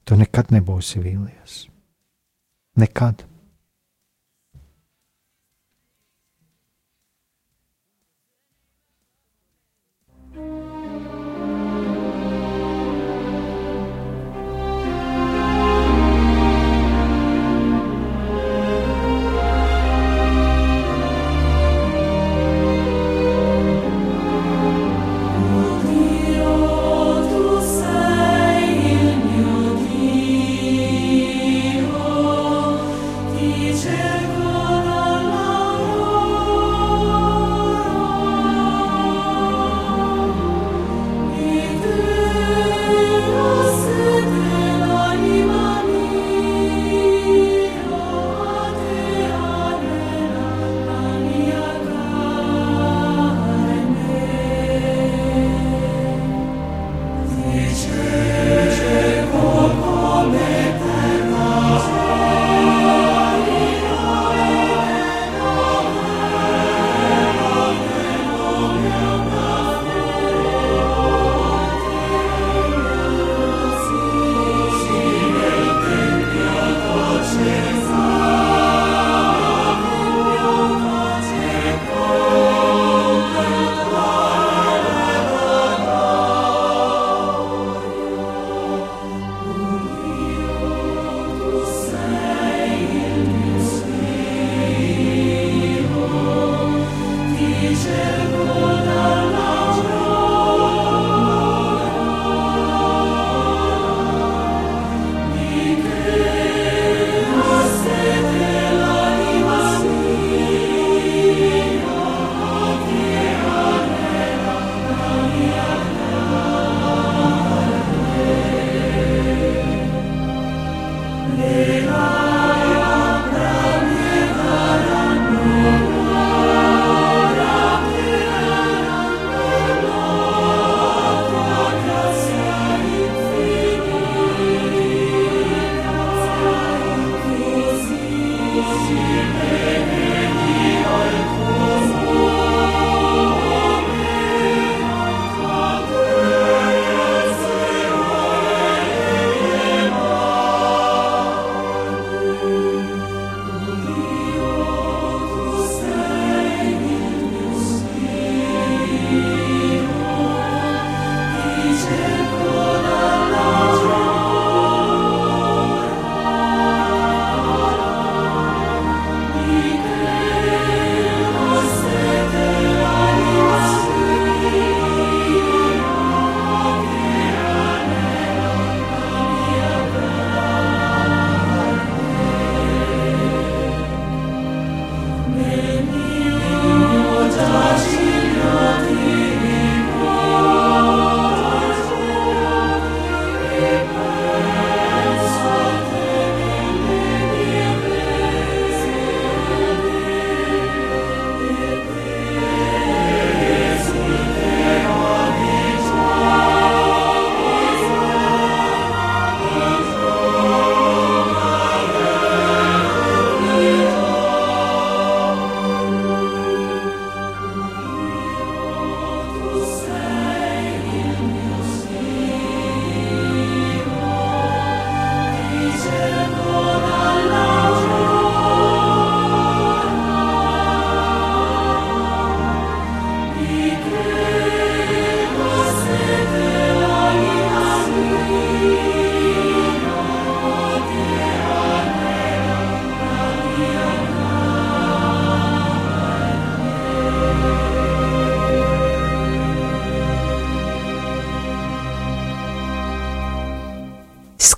tu 0.09 0.16
nekad 0.16 0.51
nebūsi 0.55 1.03
vīlies. 1.05 1.68
Nekad. 2.79 3.28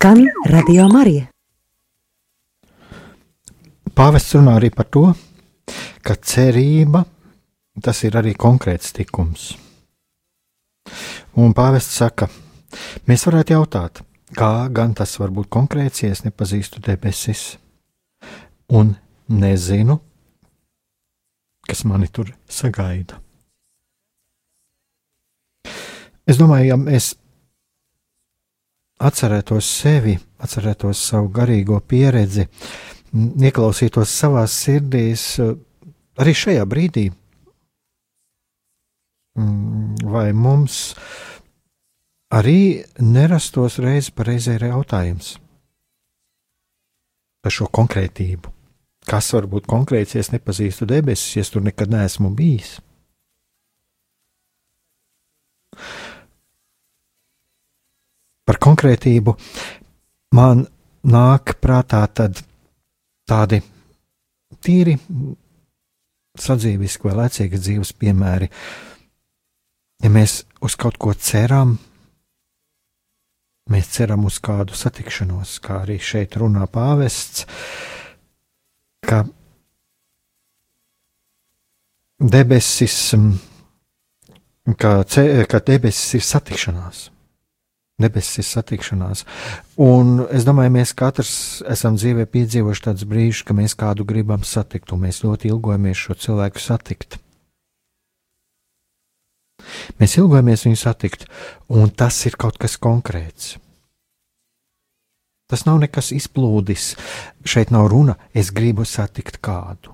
Skan 0.01 0.23
Radio 0.49 0.87
Marija. 0.89 1.27
Pāvests 3.93 4.33
runā 4.33 4.55
arī 4.57 4.71
par 4.73 4.87
to, 4.89 5.03
ka 6.01 6.15
cerība 6.17 7.03
tas 7.85 8.01
ir 8.09 8.17
arī 8.17 8.33
konkrēts 8.33 8.95
tikums. 8.97 9.51
Un 11.37 11.53
pāvests 11.53 12.01
saka, 12.01 12.31
mēs 13.05 13.27
varētu 13.29 13.53
jautāt, 13.53 14.01
kā 14.33 14.49
gan 14.73 14.97
tas 14.97 15.13
var 15.21 15.29
būt 15.37 15.51
konkrēts, 15.53 16.01
ja 16.01 16.09
es 16.17 16.25
nepazīstu 16.25 16.81
debesis 16.81 17.59
un 18.73 18.95
nezinu, 19.29 20.01
kas 21.69 21.85
mani 21.85 22.09
tur 22.09 22.33
sagaida. 22.49 23.21
Es 26.25 26.41
domāju, 26.41 26.73
ja 26.73 26.81
mēs 26.89 27.13
atcerētos 29.01 29.67
sevi, 29.81 30.15
atcerētos 30.41 31.01
savu 31.09 31.31
garīgo 31.33 31.79
pieredzi, 31.81 32.47
ieklausītos 33.13 34.13
savā 34.13 34.45
sirdīs, 34.49 35.25
arī 36.21 36.35
šajā 36.37 36.65
brīdī, 36.69 37.07
vai 40.11 40.29
mums 40.35 40.79
arī 42.31 42.83
nerastos 42.99 43.79
reizi 43.83 44.13
par 44.15 44.31
reizē 44.31 44.57
jautājums 44.59 45.37
par 47.41 47.53
šo 47.53 47.67
konkrētību. 47.73 48.51
Kas 49.09 49.31
var 49.33 49.47
būt 49.49 49.65
konkrēts, 49.69 50.13
ja 50.13 50.21
es 50.21 50.29
nepazīstu 50.29 50.85
debesis, 50.85 51.35
ja 51.35 51.41
es 51.41 51.49
tur 51.49 51.63
nekad 51.65 51.89
neesmu 51.89 52.29
bijis? 52.37 52.77
Par 58.47 58.59
konkrētību, 58.61 59.35
man 60.37 60.65
nāk 61.07 61.55
prātā 61.61 62.03
tādi 62.11 63.61
tīri 64.61 64.97
sadzīviski 66.41 67.09
vai 67.09 67.17
laicīgi 67.23 67.59
dzīves 67.59 67.93
piemēri. 67.99 68.49
Ja 70.01 70.09
mēs 70.09 70.41
uz 70.65 70.75
kaut 70.79 70.97
ko 71.01 71.13
ceram, 71.13 71.75
mēs 73.69 73.91
ceram 73.93 74.25
uz 74.25 74.39
kādu 74.43 74.77
satikšanos, 74.77 75.59
kā 75.63 75.83
arī 75.83 75.99
šeit 76.01 76.37
runā 76.41 76.65
pāvests, 76.71 77.45
ka 79.05 79.23
debesis, 82.21 82.97
ka, 84.77 84.91
ce, 85.05 85.25
ka 85.49 85.61
debesis 85.65 86.17
ir 86.17 86.25
satikšanās. 86.25 87.09
Debesis 88.03 88.51
satikšanās. 88.55 89.25
Un 89.81 90.25
es 90.33 90.45
domāju, 90.47 90.73
mēs 90.75 90.93
katrs 90.97 91.33
esam 91.69 91.97
dzīvē 91.99 92.27
piedzīvojuši 92.31 92.85
tādus 92.87 93.07
brīžus, 93.09 93.45
ka 93.47 93.57
mēs 93.57 93.77
kādu 93.77 94.05
gribam 94.07 94.45
satikt, 94.47 94.93
un 94.93 95.05
mēs 95.07 95.23
ļoti 95.25 95.51
ilgojamies 95.53 96.05
šo 96.05 96.17
cilvēku 96.25 96.63
satikt. 96.63 97.19
Mēs 100.01 100.17
ilgojamies 100.17 100.65
viņu 100.65 100.79
satikt, 100.79 101.27
un 101.69 101.91
tas 101.93 102.17
ir 102.25 102.37
kaut 102.39 102.57
kas 102.61 102.79
konkrēts. 102.81 103.55
Tas 105.51 105.65
nav 105.67 105.81
nekas 105.83 106.13
izplūdis. 106.15 106.93
Šeit 107.43 107.73
nav 107.75 107.89
runa, 107.91 108.15
es 108.31 108.53
gribu 108.55 108.85
satikt 108.87 109.41
kādu, 109.43 109.91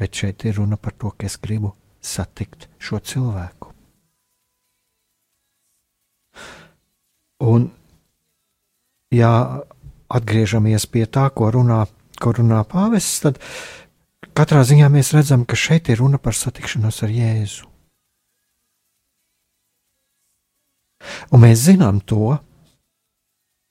bet 0.00 0.16
šeit 0.16 0.46
ir 0.48 0.56
runa 0.56 0.80
par 0.80 0.96
to, 0.96 1.12
ka 1.12 1.28
es 1.28 1.36
gribu 1.36 1.74
satikt 2.00 2.64
šo 2.80 3.02
cilvēku. 3.04 3.59
Un, 7.40 7.70
ja 9.14 9.32
atgriežamies 10.10 10.84
pie 10.90 11.06
tā, 11.06 11.30
ko 11.32 11.48
runā, 11.54 11.86
ko 12.20 12.34
runā 12.36 12.60
pāvests, 12.68 13.22
tad 13.24 13.40
katrā 14.36 14.62
ziņā 14.66 14.90
mēs 14.92 15.14
redzam, 15.16 15.46
ka 15.48 15.56
šeit 15.56 15.88
ir 15.88 16.02
runa 16.02 16.20
par 16.20 16.36
satikšanos 16.36 17.02
ar 17.06 17.14
Jēzu. 17.14 17.66
Un 21.32 21.40
mēs 21.46 21.64
zinām 21.64 22.02
to 22.04 22.36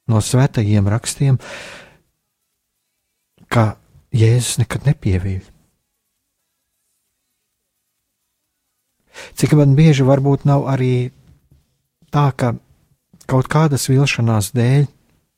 no 0.09 0.21
svētajiem 0.23 0.89
rakstiem, 0.89 1.37
ka 3.53 3.75
Jēzus 4.15 4.57
nekad 4.63 4.87
nepievīļ. 4.89 5.43
Cik 9.37 9.53
man 9.59 9.75
bieži 9.77 10.05
varbūt 10.07 10.47
nav 10.49 10.65
arī 10.71 11.11
tā, 12.09 12.29
ka 12.33 12.55
Kaut 13.29 13.45
kādas 13.45 13.83
vilšanās 13.91 14.47
dēļ 14.57 14.87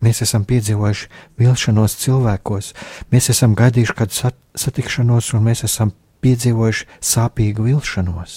mēs 0.06 0.22
esam 0.24 0.46
piedzīvojuši 0.48 1.10
vilšanos 1.42 1.96
cilvēkos, 2.00 2.70
mēs 3.12 3.26
esam 3.34 3.52
gaidījuši 3.60 3.96
kādu 3.98 4.16
sat 4.16 4.38
satikšanos, 4.56 5.34
un 5.36 5.44
mēs 5.44 5.66
esam 5.68 5.92
piedzīvojuši 6.24 6.88
sāpīgu 7.04 7.66
vilšanos. 7.68 8.36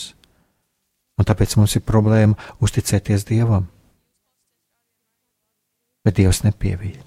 Un 1.14 1.28
tāpēc 1.28 1.54
mums 1.54 1.76
ir 1.78 1.84
problēma 1.86 2.34
uzticēties 2.66 3.26
Dievam. 3.28 3.68
Bet 6.04 6.18
Dievs 6.18 6.42
nepievīja. 6.42 7.04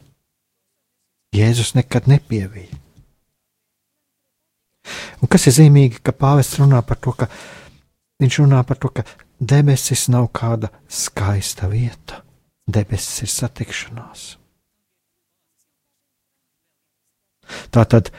Jēzus 1.35 1.73
nekad 1.75 2.07
nepievīja. 2.07 2.79
Un 5.19 5.27
kas 5.27 5.49
ir 5.49 5.57
zīmīgi, 5.57 5.99
ka 5.99 6.15
pāvests 6.15 6.61
runā 6.61 6.79
par 6.87 7.01
to, 7.03 7.11
ka 7.11 7.27
viņš 8.23 8.39
runā 8.45 8.63
par 8.63 8.79
to, 8.79 8.93
ka 8.95 9.03
debesis 9.43 10.07
nav 10.07 10.29
kāda 10.31 10.71
skaista 10.87 11.67
vieta 11.67 12.23
debesis 12.67 13.23
ir 13.23 13.31
satikšanās. 13.31 14.27
Tā 17.71 17.83
tad 17.87 18.11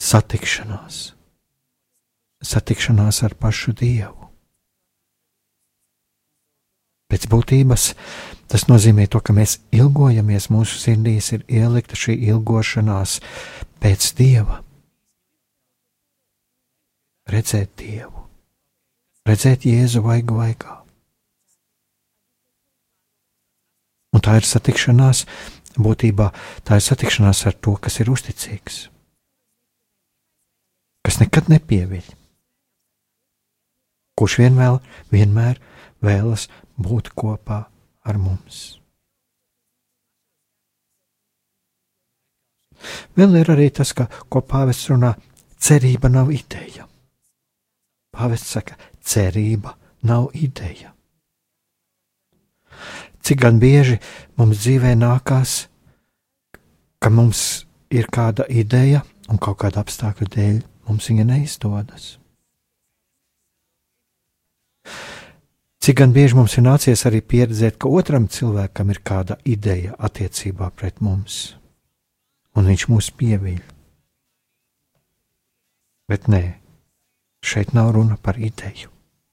satikšanās, 0.00 1.12
satikšanās 2.42 3.22
ar 3.26 3.36
pašu 3.38 3.76
Dievu. 3.76 4.30
Pēc 7.12 7.26
būtības 7.28 7.90
tas 8.48 8.64
nozīmē 8.70 9.04
to, 9.12 9.20
ka 9.20 9.34
mēs 9.36 9.58
ilgojamies, 9.76 10.48
mūsu 10.52 10.80
sirdīs 10.80 11.28
ir 11.36 11.44
ielikta 11.44 11.96
šī 11.98 12.16
ilgošanās 12.32 13.18
pēc 13.84 14.12
Dieva. 14.16 14.62
Redzēt 17.28 17.76
Dievu, 17.80 18.24
redzēt 19.28 19.68
Jēzu 19.68 20.02
vaigu 20.04 20.40
vaigā. 20.40 20.81
Un 24.12 24.20
tā 24.20 24.36
ir 24.36 24.46
satikšanās, 24.46 25.24
būtībā 25.80 26.28
tā 26.68 26.78
ir 26.78 26.84
satikšanās 26.84 27.46
ar 27.48 27.56
to, 27.64 27.76
kas 27.80 27.98
ir 28.02 28.10
uzticīgs, 28.12 28.82
kas 31.06 31.18
nekad 31.22 31.48
nepieviļ, 31.52 32.12
kurš 34.20 34.38
vienmēr, 34.42 34.78
vienmēr 35.14 35.58
vēlas 36.04 36.48
būt 36.76 37.12
kopā 37.16 37.64
ar 38.04 38.20
mums. 38.20 38.62
Vēl 43.16 43.36
ir 43.38 43.50
arī 43.54 43.68
tas, 43.70 43.92
ka, 43.94 44.08
ko 44.28 44.42
pāvests 44.42 44.90
runā, 44.90 45.12
cerība 45.62 46.10
nav 46.10 46.32
ideja. 46.34 46.88
Pāvests 48.12 48.56
saka, 48.56 48.76
cerība 49.00 49.76
nav 50.08 50.32
ideja. 50.34 50.90
Cik 53.22 53.44
gan 53.44 53.60
bieži 53.62 54.00
mums 54.38 54.64
dzīvē 54.64 54.96
nākās, 54.98 55.68
ka 56.98 57.10
mums 57.10 57.64
ir 57.90 58.08
kāda 58.10 58.46
ideja 58.50 59.04
un 59.30 59.38
kaut 59.38 59.60
kāda 59.62 59.82
apstākļa 59.82 60.28
dēļ 60.34 60.58
mums 60.88 61.08
viņa 61.10 61.26
neizdodas. 61.28 62.16
Cik 65.82 65.98
gan 65.98 66.12
bieži 66.14 66.38
mums 66.38 66.54
ir 66.58 66.62
nācies 66.62 67.00
arī 67.08 67.18
pieredzēt, 67.26 67.74
ka 67.74 67.90
otram 67.90 68.28
cilvēkam 68.30 68.92
ir 68.94 69.00
kāda 69.02 69.38
ideja 69.42 69.96
attiecībā 69.98 70.70
pret 70.78 71.00
mums, 71.02 71.56
un 72.54 72.70
viņš 72.70 72.84
mūs 72.90 73.10
pievīļ. 73.18 73.62
Bet 76.06 76.28
nē, 76.30 76.42
šeit 77.42 77.74
nav 77.74 77.90
runa 77.96 78.14
par 78.14 78.38
ideju, 78.38 78.92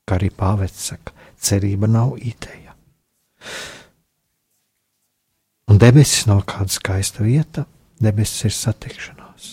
kā 0.10 0.18
arī 0.18 0.32
pāvests 0.34 0.90
saka, 0.90 1.14
cerība 1.38 1.90
nav 1.90 2.18
ideja. 2.18 2.74
Un 5.70 5.78
debesis 5.78 6.26
nav 6.30 6.44
kāda 6.50 6.74
skaista 6.74 7.24
vieta, 7.24 7.66
debesis 8.02 8.50
ir 8.50 8.56
satikšanās. 8.58 9.52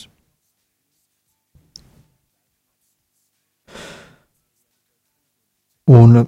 Un 5.87 6.27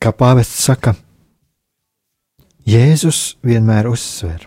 Kā 0.00 0.14
pāvests 0.16 0.62
saka, 0.64 0.94
Jēzus 2.64 3.34
vienmēr 3.44 3.84
uzsver, 3.90 4.46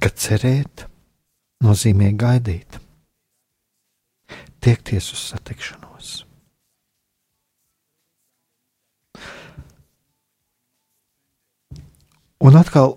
ka 0.00 0.08
cerēt 0.08 0.86
nozīmē 1.66 2.14
gaidīt, 2.16 2.78
tiekties 4.64 5.10
uz 5.12 5.26
satikšanos. 5.34 5.87
Un 12.38 12.54
atkal 12.54 12.94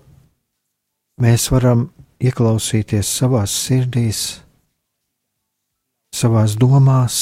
mēs 1.22 1.48
varam 1.50 1.88
ieklausīties 2.22 3.10
savās 3.10 3.54
sirdīs, 3.64 4.22
savās 6.14 6.54
domās, 6.62 7.18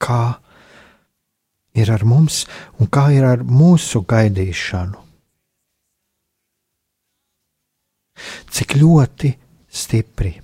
kā 0.00 0.40
ir 1.76 1.92
ar 1.92 2.06
mums 2.08 2.44
un 2.80 2.88
kā 2.88 3.10
ir 3.12 3.28
ar 3.28 3.44
mūsu 3.44 4.04
gaidīšanu. 4.08 5.02
Cik 8.54 8.76
ļoti 8.80 9.34
stipri 9.68 10.36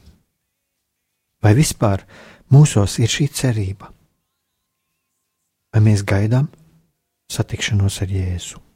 vai 1.41 1.57
vispār 1.57 2.03
mūsos 2.53 2.99
ir 3.01 3.09
šī 3.09 3.31
cerība? 3.33 3.93
Vai 5.71 5.87
mēs 5.87 6.03
gaidām 6.03 6.51
satikšanos 7.31 8.03
ar 8.03 8.11
Jēzu? 8.11 8.70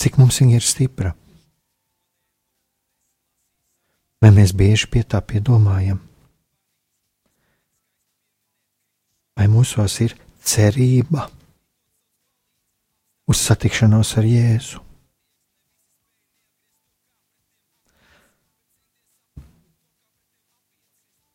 Cik 0.00 0.16
mums 0.20 0.40
viņa 0.40 0.56
ir 0.56 0.64
stipra. 0.64 1.14
Vai 4.20 4.32
mēs 4.36 4.52
bieži 4.56 4.88
pie 4.92 5.02
tā 5.04 5.20
piedomājam? 5.24 6.00
Vai 9.36 9.48
mūsos 9.48 9.96
ir 10.04 10.16
cerība 10.44 11.28
uz 13.30 13.40
satikšanos 13.40 14.16
ar 14.20 14.28
Jēzu? 14.28 14.86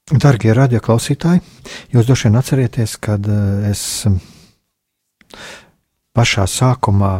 Darbie 0.05 0.51
radioklausītāji, 0.53 1.41
jūs 1.89 2.05
droši 2.05 2.27
vien 2.27 2.37
atcerieties, 2.37 2.91
kad 3.01 3.25
eh, 3.25 3.71
es 3.71 4.05
pašā 6.13 6.45
sākumā 6.45 7.15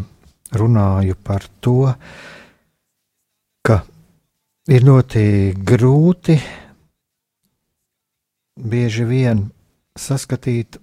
runāju 0.59 1.17
par 1.23 1.45
to, 1.63 1.93
ka 3.65 3.81
ir 4.71 4.85
ļoti 4.85 5.25
grūti 5.65 6.37
bieži 8.55 9.05
vien 9.07 9.45
saskatīt 9.99 10.79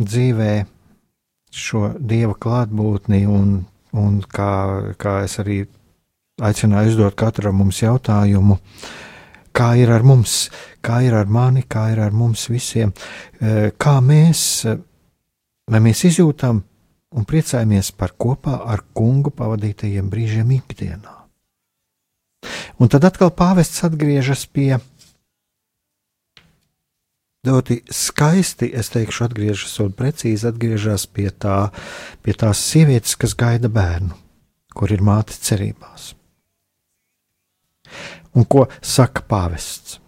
dzīvē 0.00 0.52
šo 1.52 1.92
dieva 2.00 2.34
klātbūtni, 2.40 3.26
un, 3.28 3.60
un 3.92 4.18
kā, 4.24 4.52
kā 4.96 5.20
es 5.26 5.38
arī 5.42 5.62
aicināju 6.42 6.94
uzdot 6.94 7.16
katram 7.18 7.58
mums 7.60 7.82
jautājumu, 7.82 8.56
kā 9.52 9.74
ir 9.80 9.92
ar 9.92 10.04
mums, 10.06 10.48
kā 10.84 11.02
ir 11.04 11.16
ar 11.18 11.28
mani, 11.28 11.66
kā 11.68 11.90
ir 11.92 12.00
ar 12.00 12.16
mums 12.16 12.48
visiem, 12.48 12.94
kā 13.76 13.96
mēs, 14.00 14.64
vai 15.68 15.82
mēs 15.84 16.06
izjūtam 16.08 16.62
un 17.12 17.26
priecājamies 17.28 17.92
par 17.96 18.14
kopā 18.18 18.58
ar 18.72 18.84
kungu 18.96 19.32
pavadītajiem 19.34 20.08
brīžiem 20.12 20.54
ikdienā. 20.58 21.18
Un 22.80 22.90
tad 22.90 23.04
atkal 23.06 23.30
pāvests 23.36 23.84
atgriežas 23.86 24.46
pie 24.50 24.78
ļoti 27.46 27.80
skaisti, 27.90 28.70
es 28.78 28.90
teikšu, 28.94 29.26
atgriežas 29.26 29.74
un 29.82 29.94
precīzi 29.98 30.48
atgriežas 30.50 31.06
pie, 31.10 31.28
tā, 31.30 31.70
pie 32.22 32.34
tās 32.38 32.62
sievietes, 32.62 33.16
kas 33.18 33.34
gaida 33.38 33.70
bērnu, 33.72 34.14
kur 34.74 34.94
ir 34.94 35.02
māte 35.02 35.34
cerībās. 35.34 36.12
Un 38.32 38.46
ko 38.48 38.66
saka 38.80 39.24
pāvests? 39.28 39.98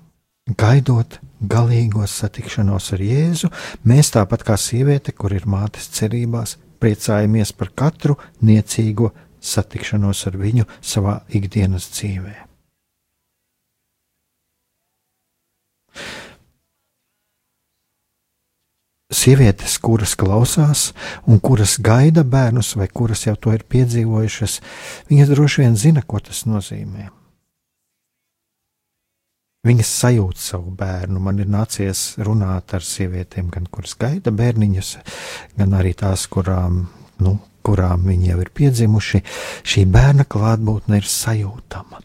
Gaidot 0.44 1.18
galīgo 1.40 2.04
satikšanos 2.08 2.90
ar 2.96 3.02
Jēzu, 3.04 3.48
mēs 3.88 4.12
tāpat 4.12 4.44
kā 4.44 4.56
sieviete, 4.60 5.12
kur 5.16 5.32
ir 5.32 5.46
mātes 5.48 5.88
cerībās, 5.96 6.58
priecājamies 6.80 7.52
par 7.58 7.70
katru 7.76 8.16
niecīgo 8.44 9.12
satikšanos 9.44 10.24
ar 10.30 10.40
viņu 10.40 10.66
savā 10.80 11.20
ikdienas 11.28 11.90
dzīvē. 11.92 12.34
Sievietes, 19.14 19.76
kuras 19.78 20.16
klausās 20.18 20.88
un 21.30 21.38
kuras 21.40 21.76
gaida 21.78 22.24
bērnus, 22.26 22.74
vai 22.76 22.88
kuras 22.90 23.22
jau 23.28 23.36
to 23.38 23.52
ir 23.54 23.62
piedzīvojušas, 23.70 24.58
viņas 25.08 25.30
droši 25.30 25.62
vien 25.62 25.76
zina, 25.78 26.02
ko 26.02 26.18
tas 26.24 26.42
nozīmē. 26.50 27.12
Viņas 29.64 29.90
sajūt 30.02 30.40
savu 30.40 30.74
bērnu. 30.76 31.20
Man 31.24 31.40
ir 31.40 31.48
nācies 31.48 32.18
runāt 32.20 32.74
ar 32.76 32.84
sievietēm, 32.84 33.48
gan 33.52 33.68
kuras 33.72 33.96
gaida 33.96 34.32
bērniņus, 34.34 34.90
gan 35.56 35.76
arī 35.78 35.94
tās, 35.96 36.26
kurām, 36.28 36.82
nu, 37.24 37.38
kurām 37.64 38.04
viņi 38.10 38.32
jau 38.32 38.40
ir 38.44 38.50
piedzimuši. 38.60 39.22
Šī 39.64 39.86
bērna 39.88 40.28
klātbūtne 40.28 41.00
ir 41.00 41.08
sajūtama. 41.08 42.02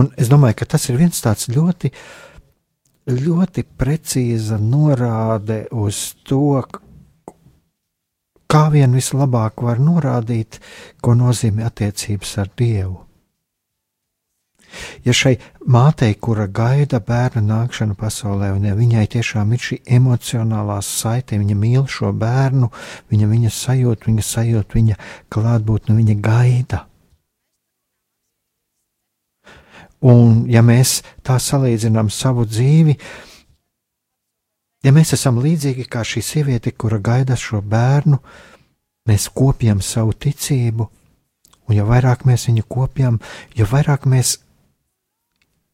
Un 0.00 0.08
es 0.16 0.30
domāju, 0.32 0.60
ka 0.62 0.70
tas 0.72 0.88
ir 0.88 0.96
viens 1.00 1.20
tāds 1.20 1.50
ļoti, 1.52 1.90
ļoti 3.10 3.66
precīza 3.76 4.56
norāde 4.62 5.66
uz 5.74 6.14
to, 6.24 6.62
kā 8.50 8.64
vien 8.72 8.96
vislabāk 8.96 9.60
var 9.66 9.82
norādīt, 9.82 10.62
ko 11.02 11.14
nozīmē 11.18 11.68
attiecības 11.68 12.36
ar 12.40 12.50
Dievu. 12.56 13.09
Ja 15.04 15.14
šai 15.16 15.38
mātei, 15.64 16.12
kura 16.20 16.44
gaida 16.46 17.00
bērna 17.00 17.40
nākšanu 17.46 17.96
pasaulē, 17.96 18.50
un 18.52 18.66
ja 18.68 18.74
viņai 18.76 19.06
tiešām 19.14 19.54
ir 19.56 19.62
šī 19.64 19.78
emocionālā 19.96 20.76
saite, 20.84 21.38
viņa 21.40 21.56
mīl 21.56 21.86
šo 21.88 22.12
bērnu, 22.12 22.68
viņa 23.08 23.28
viņu 23.30 23.52
sajūt, 23.56 24.04
viņa 24.10 24.26
sajūt 24.28 24.76
viņa 24.76 24.98
klātbūtni, 25.32 25.96
viņa 26.02 26.16
gaida. 26.20 26.84
Un, 30.00 30.44
ja 30.48 30.60
mēs 30.64 31.00
tā 31.24 31.36
salīdzinām 31.40 32.08
savu 32.12 32.44
dzīvi, 32.48 32.94
ja 34.84 34.92
mēs 34.96 35.12
esam 35.16 35.40
līdzīgi 35.40 35.84
kā 35.88 36.04
šī 36.04 36.24
sieviete, 36.24 36.72
kura 36.72 37.00
gaida 37.00 37.36
šo 37.36 37.60
bērnu, 37.60 38.20
mēs 39.08 39.28
kopjam 39.32 39.80
savu 39.84 40.12
ticību, 40.12 40.88
un 41.68 41.76
jo 41.76 41.88
vairāk 41.88 42.24
mēs 42.28 42.48
viņu 42.48 42.68
kopjam, 42.68 43.20
jo 43.56 43.68
vairāk 43.68 44.08
mēs 44.08 44.38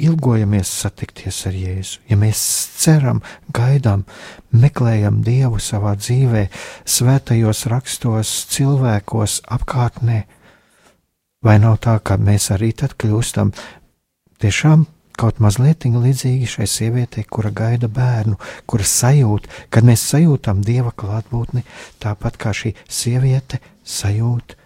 ilgojamies 0.03 0.69
satikties 0.83 1.39
ar 1.49 1.55
Jēzu, 1.57 2.03
ja 2.11 2.19
mēs 2.21 2.41
ceram, 2.77 3.23
gaidām, 3.57 4.05
meklējam 4.53 5.23
Dievu 5.25 5.61
savā 5.63 5.95
dzīvē, 5.97 6.47
svētajos 6.85 7.65
rakstos, 7.73 8.33
cilvēkos, 8.53 9.41
apkārtnē, 9.57 10.21
vai 11.45 11.57
nav 11.63 11.81
tā, 11.85 11.97
ka 12.05 12.19
mēs 12.21 12.51
arī 12.53 12.75
tad 12.77 12.97
kļūstam 13.01 13.55
tiešām 14.43 14.85
kaut 15.17 15.41
mazliet 15.41 15.87
līdzīgi 15.89 16.45
šai 16.45 16.67
sievietei, 16.69 17.25
kura 17.25 17.49
gaida 17.49 17.89
bērnu, 17.89 18.37
kura 18.69 18.85
sajūt, 18.85 19.49
kad 19.73 19.89
mēs 19.89 20.05
sajūtam 20.13 20.61
Dieva 20.61 20.93
klātbūtni, 20.93 21.65
tāpat 22.05 22.37
kā 22.37 22.53
šī 22.53 22.75
sieviete 22.85 23.63
sajūt 23.81 24.59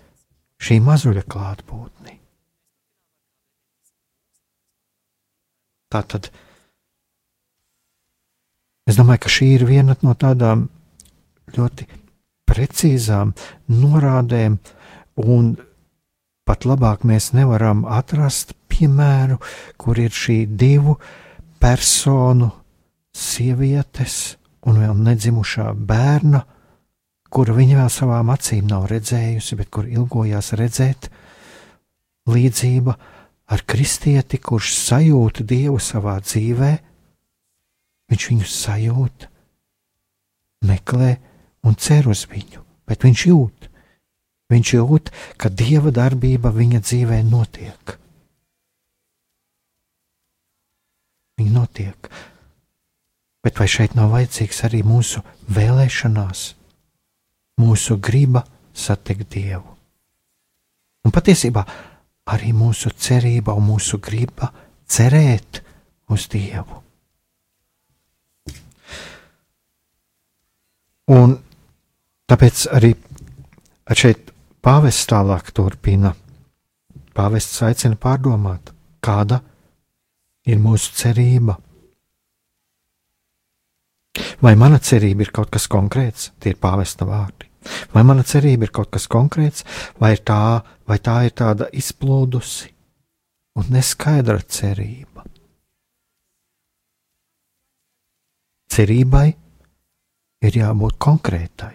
šī 0.61 0.81
mazuļa 0.83 1.23
klātbūtni. 1.31 2.20
Tā 5.91 6.03
tad 6.07 6.31
es 8.87 8.99
domāju, 8.99 9.25
ka 9.25 9.33
šī 9.33 9.49
ir 9.57 9.67
viena 9.69 9.97
no 10.03 10.15
tādām 10.19 10.69
ļoti 11.57 11.87
precīzām 12.51 13.35
norādēm, 13.71 14.59
un 15.23 15.51
pat 16.47 16.67
labāk 16.67 17.05
mēs 17.07 17.31
nevaram 17.37 17.85
atrast 17.87 18.57
piemēru, 18.71 19.39
kur 19.79 19.99
ir 19.99 20.15
šī 20.15 20.45
divu 20.59 20.97
personu, 21.63 22.51
sievietes 23.15 24.37
un 24.67 24.81
vēl 24.83 24.99
nedzimušā 25.05 25.71
bērna, 25.75 26.43
kuru 27.31 27.55
viņa 27.59 27.79
vēl 27.83 27.91
savām 27.93 28.31
acīm 28.35 28.69
nav 28.71 28.89
redzējusi, 28.91 29.59
bet 29.59 29.71
kur 29.75 29.87
ilgojās 29.91 30.53
redzēt 30.59 31.11
līdzība 32.31 32.97
ar 33.51 33.65
kristieti, 33.67 34.39
kurš 34.39 34.73
sajūt 34.79 35.43
Dievu 35.47 35.81
savā 35.83 36.17
dzīvē, 36.23 36.71
viņš 38.11 38.27
viņu 38.31 38.49
sajūt, 38.51 39.27
meklē 40.67 41.17
un 41.67 41.77
cer 41.79 42.09
uz 42.11 42.27
viņu, 42.31 42.63
bet 42.87 43.07
viņš 43.07 43.25
jūt, 43.31 43.71
viņš 44.53 44.75
jūt, 44.77 45.11
ka 45.41 45.51
Dieva 45.51 45.93
darbība 45.95 46.53
viņa 46.55 46.83
dzīvē 46.85 47.23
notiek. 47.27 47.97
Viņa 51.41 51.53
notiek. 51.57 52.11
Bet 53.41 53.57
vai 53.57 53.67
šeit 53.73 53.95
nav 53.97 54.11
vajadzīgs 54.13 54.59
arī 54.69 54.83
mūsu 54.85 55.23
vēlēšanās, 55.49 56.43
mūsu 57.63 57.97
griba 57.97 58.45
satikt 58.77 59.31
Dievu? 59.33 59.65
Un 61.01 61.15
patiesībā 61.15 61.65
arī 62.29 62.53
mūsu 62.57 62.93
cerība 62.97 63.55
un 63.57 63.67
mūsu 63.71 63.99
griba 64.03 64.51
cerēt 64.91 65.63
uz 66.11 66.27
Dievu. 66.31 66.83
Un 71.11 71.35
tāpēc 72.31 72.67
arī 72.71 72.93
šeit 73.99 74.31
pāvests 74.63 75.09
tālāk 75.11 75.51
turpina. 75.57 76.15
Pāvests 77.17 77.59
aicina 77.67 77.99
pārdomāt, 77.99 78.71
kāda 79.03 79.41
ir 80.47 80.63
mūsu 80.63 80.95
cerība. 80.95 81.59
Vai 84.41 84.55
mana 84.57 84.79
cerība 84.79 85.27
ir 85.27 85.35
kaut 85.35 85.51
kas 85.53 85.67
konkrēts, 85.69 86.31
tie 86.39 86.55
ir 86.55 86.63
pāvesta 86.63 87.09
vārdi. 87.09 87.50
Vai 87.93 88.05
mana 88.07 88.25
cerība 88.25 88.67
ir 88.67 88.73
kaut 88.75 88.91
kas 88.95 89.09
konkrēts, 89.11 89.65
vai 90.01 90.15
tā, 90.17 90.63
vai 90.89 90.99
tā 91.03 91.21
ir 91.29 91.35
tāda 91.37 91.69
izplūdusi 91.77 92.71
un 93.61 93.71
neskaidra 93.75 94.41
cerība? 94.47 95.27
Cerībai 98.71 99.27
ir 100.47 100.57
jābūt 100.57 100.97
konkrētai. 101.03 101.75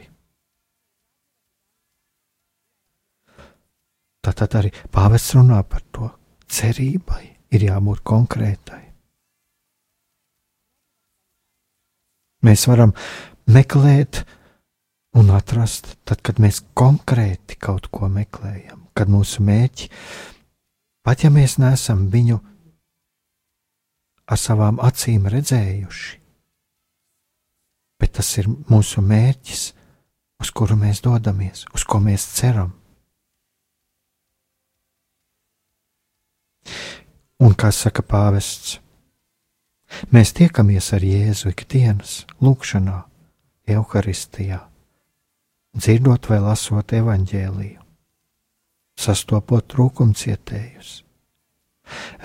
Tātad 4.25 4.55
arī 4.57 4.71
pāvests 4.89 5.35
runā 5.37 5.59
par 5.69 5.83
to. 5.93 6.09
Cerībai 6.49 7.21
ir 7.53 7.65
jābūt 7.67 8.01
konkrētai. 8.05 8.81
Mēs 12.45 12.65
varam 12.69 12.93
meklēt 13.49 14.23
un 15.15 15.31
atrast, 15.31 15.95
tad, 16.03 16.19
kad 16.25 16.41
mēs 16.43 16.61
konkrēti 16.75 17.55
kaut 17.59 17.87
ko 17.93 18.09
meklējam, 18.11 18.83
kad 18.97 19.11
mūsu 19.11 19.43
mērķi, 19.47 19.87
pat 21.05 21.23
ja 21.23 21.31
mēs 21.31 21.57
neesam 21.61 22.07
viņu 22.11 22.41
ar 24.25 24.41
savām 24.41 24.81
acīm 24.83 25.29
redzējuši, 25.31 26.19
bet 28.01 28.15
tas 28.19 28.31
ir 28.41 28.49
mūsu 28.71 29.03
mērķis, 29.05 29.65
uz 30.43 30.51
kuru 30.51 30.75
mēs 30.79 31.03
dodamies, 31.05 31.63
uz 31.73 31.87
ko 31.87 32.01
mēs 32.03 32.27
ceram. 32.35 32.73
Un 37.39 37.53
kā 37.55 37.69
saka 37.75 38.01
pāvests, 38.03 38.79
mēs 40.11 40.31
tiekamies 40.35 40.91
ar 40.95 41.03
Jēzu 41.03 41.51
ikdienas, 41.51 42.23
lūgšanā, 42.41 43.03
evaharistijā, 43.69 44.63
dzirdot 45.75 46.29
vai 46.29 46.39
lasot 46.43 46.93
evaņģēliju, 46.95 47.81
sastopot 48.99 49.67
trūkumcietējus, 49.73 50.91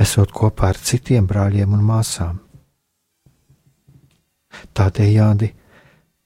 esot 0.01 0.33
kopā 0.35 0.71
ar 0.73 0.79
citiem 0.91 1.27
brāļiem 1.31 1.75
un 1.77 1.83
māsām. 1.87 2.39
Tādējādi 4.75 5.53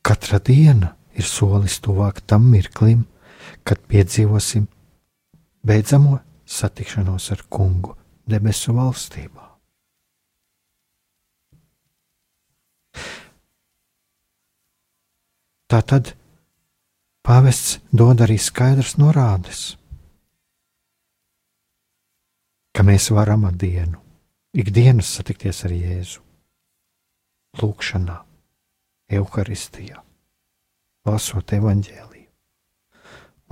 Katra 0.05 0.37
diena 0.45 0.91
ir 1.16 1.25
solis 1.25 1.79
tuvāk 1.81 2.20
tam 2.29 2.51
mirklim, 2.53 3.07
kad 3.64 3.81
piedzīvosim 3.89 4.66
beidzamo 5.64 6.18
satikšanos 6.45 7.31
ar 7.33 7.45
kungu 7.49 7.95
debesu 8.29 8.75
valstībā. 8.77 9.47
Tā 15.72 15.81
tad 15.89 16.12
pāvests 17.25 17.79
dod 17.93 18.20
arī 18.25 18.37
skaidrs 18.41 18.97
norādes, 19.01 19.62
ka 22.75 22.85
mēs 22.85 23.11
varam 23.14 23.47
ar 23.49 23.57
dienu, 23.57 24.01
ikdienas 24.55 25.12
satikties 25.16 25.64
ar 25.66 25.75
Jēzu, 25.75 26.20
lūgšanā 27.62 28.18
evaharistijā, 29.14 30.01
lasot 31.09 31.57
evaņģēliju 31.59 32.14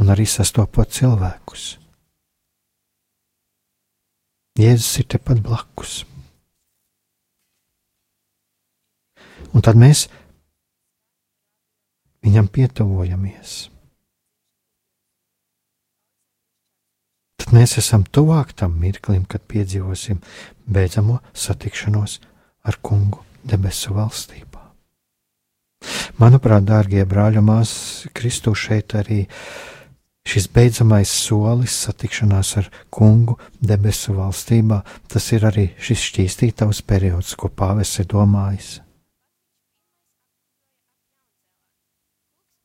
un 0.02 0.10
arī 0.10 0.26
sastopot 0.26 0.90
cilvēkus. 0.90 1.76
Jēzus 4.58 4.98
ir 5.00 5.06
tepat 5.14 5.40
blakus. 5.44 6.02
Un 9.52 9.64
tad 9.64 9.78
mēs 9.80 10.06
viņam 12.22 12.48
pietuvojamies. 12.52 13.56
Tad 17.42 17.54
mēs 17.56 17.76
esam 17.80 18.04
tuvāk 18.06 18.54
tam 18.54 18.78
mirklim, 18.78 19.24
kad 19.26 19.42
piedzīvosim 19.50 20.22
beidzamo 20.70 21.18
satikšanos 21.34 22.20
ar 22.62 22.78
kungu 22.82 23.24
debesu 23.42 23.96
valstību. 23.96 24.60
Manuprāt, 26.22 26.62
dārgie 26.68 27.02
brāļi 27.08 27.42
māsas, 27.42 28.06
Kristus 28.14 28.60
šeit 28.68 28.94
arī 28.94 29.24
šis 30.28 30.46
beidzamais 30.54 31.10
solis, 31.10 31.74
satikšanās 31.88 32.52
ar 32.60 32.70
kungu 32.94 33.38
debesu 33.58 34.14
valstībā, 34.14 34.82
tas 35.10 35.26
ir 35.34 35.48
arī 35.50 35.66
šis 35.82 36.06
šķīstītavs 36.12 36.84
periods, 36.86 37.34
ko 37.34 37.50
pāvests 37.50 38.04
ir 38.04 38.10
domājis. 38.12 38.76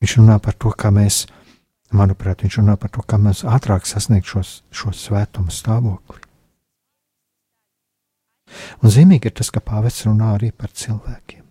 Viņš 0.02 0.18
runā 0.20 0.38
par 0.44 0.54
to, 0.54 0.72
kā 0.78 0.92
mēs, 0.94 1.26
manuprāt, 1.96 2.44
viņš 2.46 2.60
runā 2.62 2.78
par 2.78 2.94
to, 2.94 3.02
kā 3.02 3.18
mēs 3.22 3.44
ātrāk 3.48 3.90
sasniegt 3.90 4.30
šos, 4.30 4.62
šo 4.70 4.94
svētumu 4.94 5.54
stāvokli. 5.54 6.22
Un 8.84 8.94
zīmīgi 8.94 9.28
ir 9.28 9.36
tas, 9.42 9.50
ka 9.52 9.64
pāvests 9.64 10.06
runā 10.08 10.36
arī 10.38 10.54
par 10.56 10.72
cilvēkiem. 10.72 11.48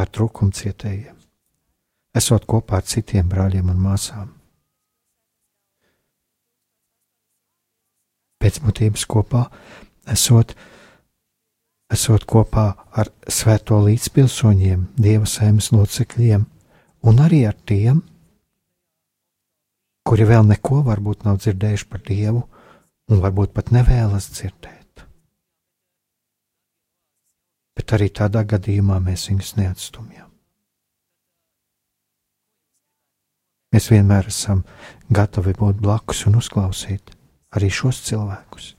par 0.00 0.08
trūkumcietējiem, 0.16 1.16
esot 2.16 2.46
kopā 2.48 2.78
ar 2.80 2.86
citiem 2.88 3.26
brāļiem 3.28 3.68
un 3.68 3.80
māsām. 3.84 4.30
Pēc 8.40 8.62
būtības 8.64 9.04
kopā 9.04 9.42
esot, 10.08 10.54
esot 11.90 12.26
kopā 12.30 12.66
ar 12.96 13.10
svēto 13.28 13.80
līdzpilsoņiem, 13.86 14.86
dieva 14.96 15.26
sēmas 15.26 15.72
locekļiem 15.74 16.46
un 17.10 17.22
arī 17.24 17.44
ar 17.48 17.56
tiem, 17.66 18.02
kuri 20.06 20.26
vēl 20.28 20.46
neko 20.48 20.82
varbūt 20.86 21.26
nav 21.26 21.40
dzirdējuši 21.42 21.88
par 21.90 22.04
dievu 22.06 22.44
un 23.10 23.22
varbūt 23.22 23.54
pat 23.54 23.72
nevēlas 23.74 24.30
dzirdēt. 24.34 24.80
bet 27.80 27.94
arī 27.96 28.10
tādā 28.12 28.42
gadījumā 28.44 28.98
mēs 29.00 29.30
viņus 29.30 29.54
neatstumjam. 29.56 30.28
Mēs 33.72 33.86
vienmēr 33.88 34.28
esam 34.28 34.64
gatavi 35.14 35.54
būt 35.56 35.80
blakus 35.80 36.26
un 36.28 36.36
uzklausīt 36.40 37.14
arī 37.56 37.70
šos 37.72 38.02
cilvēkus. 38.08 38.74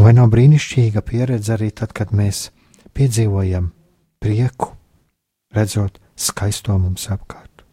Vai 0.00 0.14
nav 0.16 0.30
brīnišķīga 0.32 1.02
pieredze 1.04 1.52
arī 1.56 1.68
tad, 1.76 1.92
kad 1.92 2.14
mēs 2.16 2.48
piedzīvojam 2.96 3.68
prieku, 4.22 4.72
redzot 5.52 6.00
skaisto 6.16 6.78
mums 6.80 7.10
apkārt? 7.12 7.66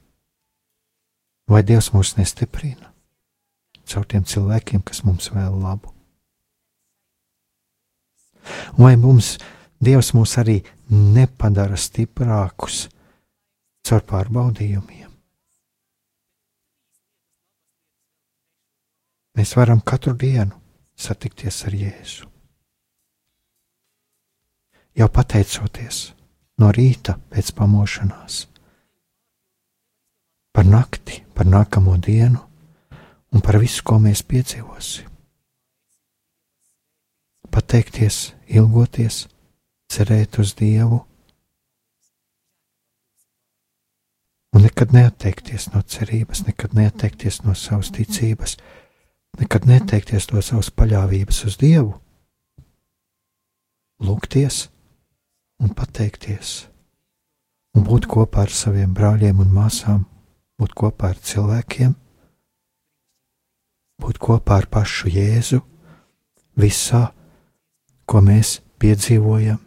Vai 1.47 1.63
Dievs 1.63 1.93
mūs 1.95 2.17
nestiprina? 2.19 2.87
caur 3.87 4.05
tiem 4.05 4.25
cilvēkiem, 4.27 4.83
kas 4.83 5.03
mums 5.07 5.31
vēl 5.33 5.55
labu. 5.61 5.93
Vai 8.77 8.95
mums 8.99 9.37
Dievs 9.83 10.13
mūs 10.17 10.37
arī 10.41 10.61
nepadara 10.89 11.77
stiprākus 11.77 12.87
caur 13.85 14.05
pārbaudījumiem? 14.09 15.11
Mēs 19.37 19.51
varam 19.53 19.83
katru 19.85 20.15
dienu 20.17 20.57
satikties 20.97 21.61
ar 21.67 21.75
Jēzu. 21.77 22.27
Jau 24.97 25.07
pateicoties 25.13 25.99
no 26.57 26.71
rīta 26.73 27.17
pēc 27.29 27.51
pamošanās, 27.57 28.47
par 30.51 30.65
nakti, 30.65 31.21
par 31.37 31.45
nākamo 31.45 31.93
dienu, 32.01 32.41
un 33.29 33.43
par 33.45 33.59
visu, 33.61 33.83
ko 33.85 33.99
mēs 34.01 34.23
piedzīvosim. 34.25 35.11
Pateikties, 37.53 38.33
ilgoties, 38.49 39.27
cerēt 39.93 40.39
uz 40.41 40.55
Dievu 40.57 41.03
un 44.57 44.63
nekad 44.65 44.93
neatteikties 44.95 45.69
no 45.73 45.83
cerības, 45.85 46.41
nekad 46.47 46.73
neatteikties 46.73 47.43
no 47.45 47.53
savas 47.53 47.91
ticības, 47.93 48.57
nekad 49.39 49.67
neteikties 49.69 50.29
to 50.29 50.41
savas 50.41 50.69
paļāvības 50.73 51.43
uz 51.49 51.57
Dievu, 51.61 51.93
lūgties 54.03 54.67
un 55.63 55.73
pateikties, 55.77 56.67
un 57.75 57.85
būt 57.87 58.07
kopā 58.09 58.45
ar 58.47 58.53
saviem 58.53 58.93
brāļiem 58.97 59.41
un 59.43 59.53
māsām, 59.53 60.03
būt 60.57 60.75
kopā 60.77 61.13
ar 61.13 61.21
cilvēkiem, 61.21 61.95
būt 64.01 64.21
kopā 64.21 64.61
ar 64.61 64.69
pašu 64.71 65.13
Jēzu. 65.13 65.63
Visā, 66.57 67.03
ko 68.09 68.21
mēs 68.25 68.57
piedzīvojam 68.81 69.59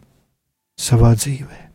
savā 0.75 1.13
dzīvēm. 1.15 1.71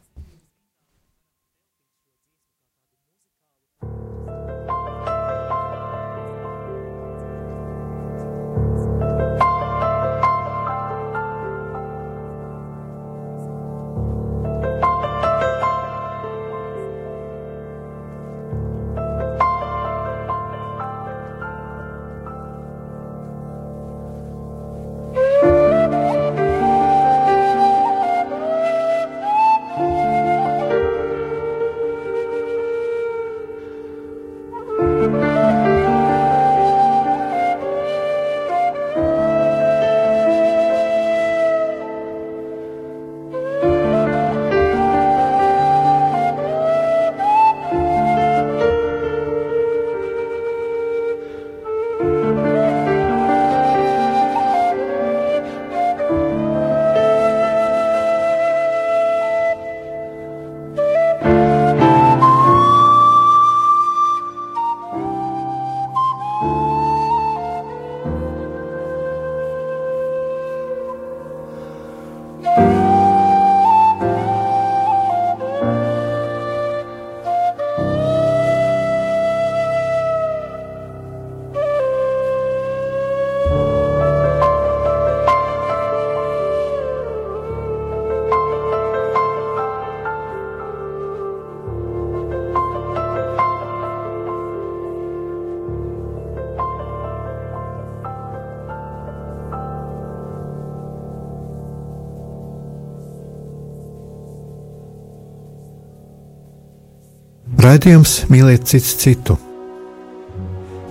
Raidījums 107.67 108.29
mīliet 108.31 108.63
cits 108.71 108.93
citu. 109.01 109.35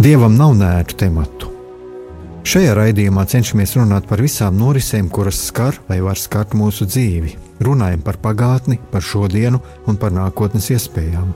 Dievam 0.02 0.34
nav 0.36 0.58
nērtu 0.60 0.98
tematu. 1.00 1.48
Šajā 2.44 2.74
raidījumā 2.76 3.24
cenšamies 3.32 3.78
runāt 3.78 4.10
par 4.10 4.20
visām 4.20 4.58
norisēm, 4.60 5.08
kuras 5.08 5.40
skar 5.48 5.78
vai 5.88 6.02
var 6.04 6.20
skart 6.20 6.52
mūsu 6.52 6.84
dzīvi. 6.90 7.32
Runājam 7.64 8.04
par 8.04 8.20
pagātni, 8.20 8.82
par 8.92 9.06
šodienu 9.08 9.62
un 9.88 10.02
par 10.02 10.12
nākotnes 10.18 10.68
iespējām. 10.76 11.32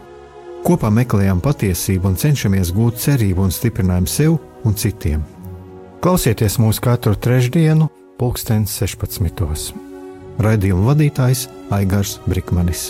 Kopā 0.67 0.91
meklējam 0.91 1.39
patiesību 1.39 2.11
un 2.11 2.19
cenšamies 2.19 2.75
gūt 2.75 2.99
cerību 3.07 3.47
un 3.47 3.55
stiprinājumu 3.55 4.11
sev 4.11 4.39
un 4.67 4.75
citiem. 4.75 5.23
Klausieties 6.03 6.59
mūsu 6.59 6.83
katru 6.83 7.15
trešdienu, 7.15 7.87
pulksten 8.19 8.67
16. 8.67 9.71
Raidījuma 10.43 10.91
vadītājs 10.91 11.47
Aigars 11.79 12.19
Brikmanis. 12.27 12.89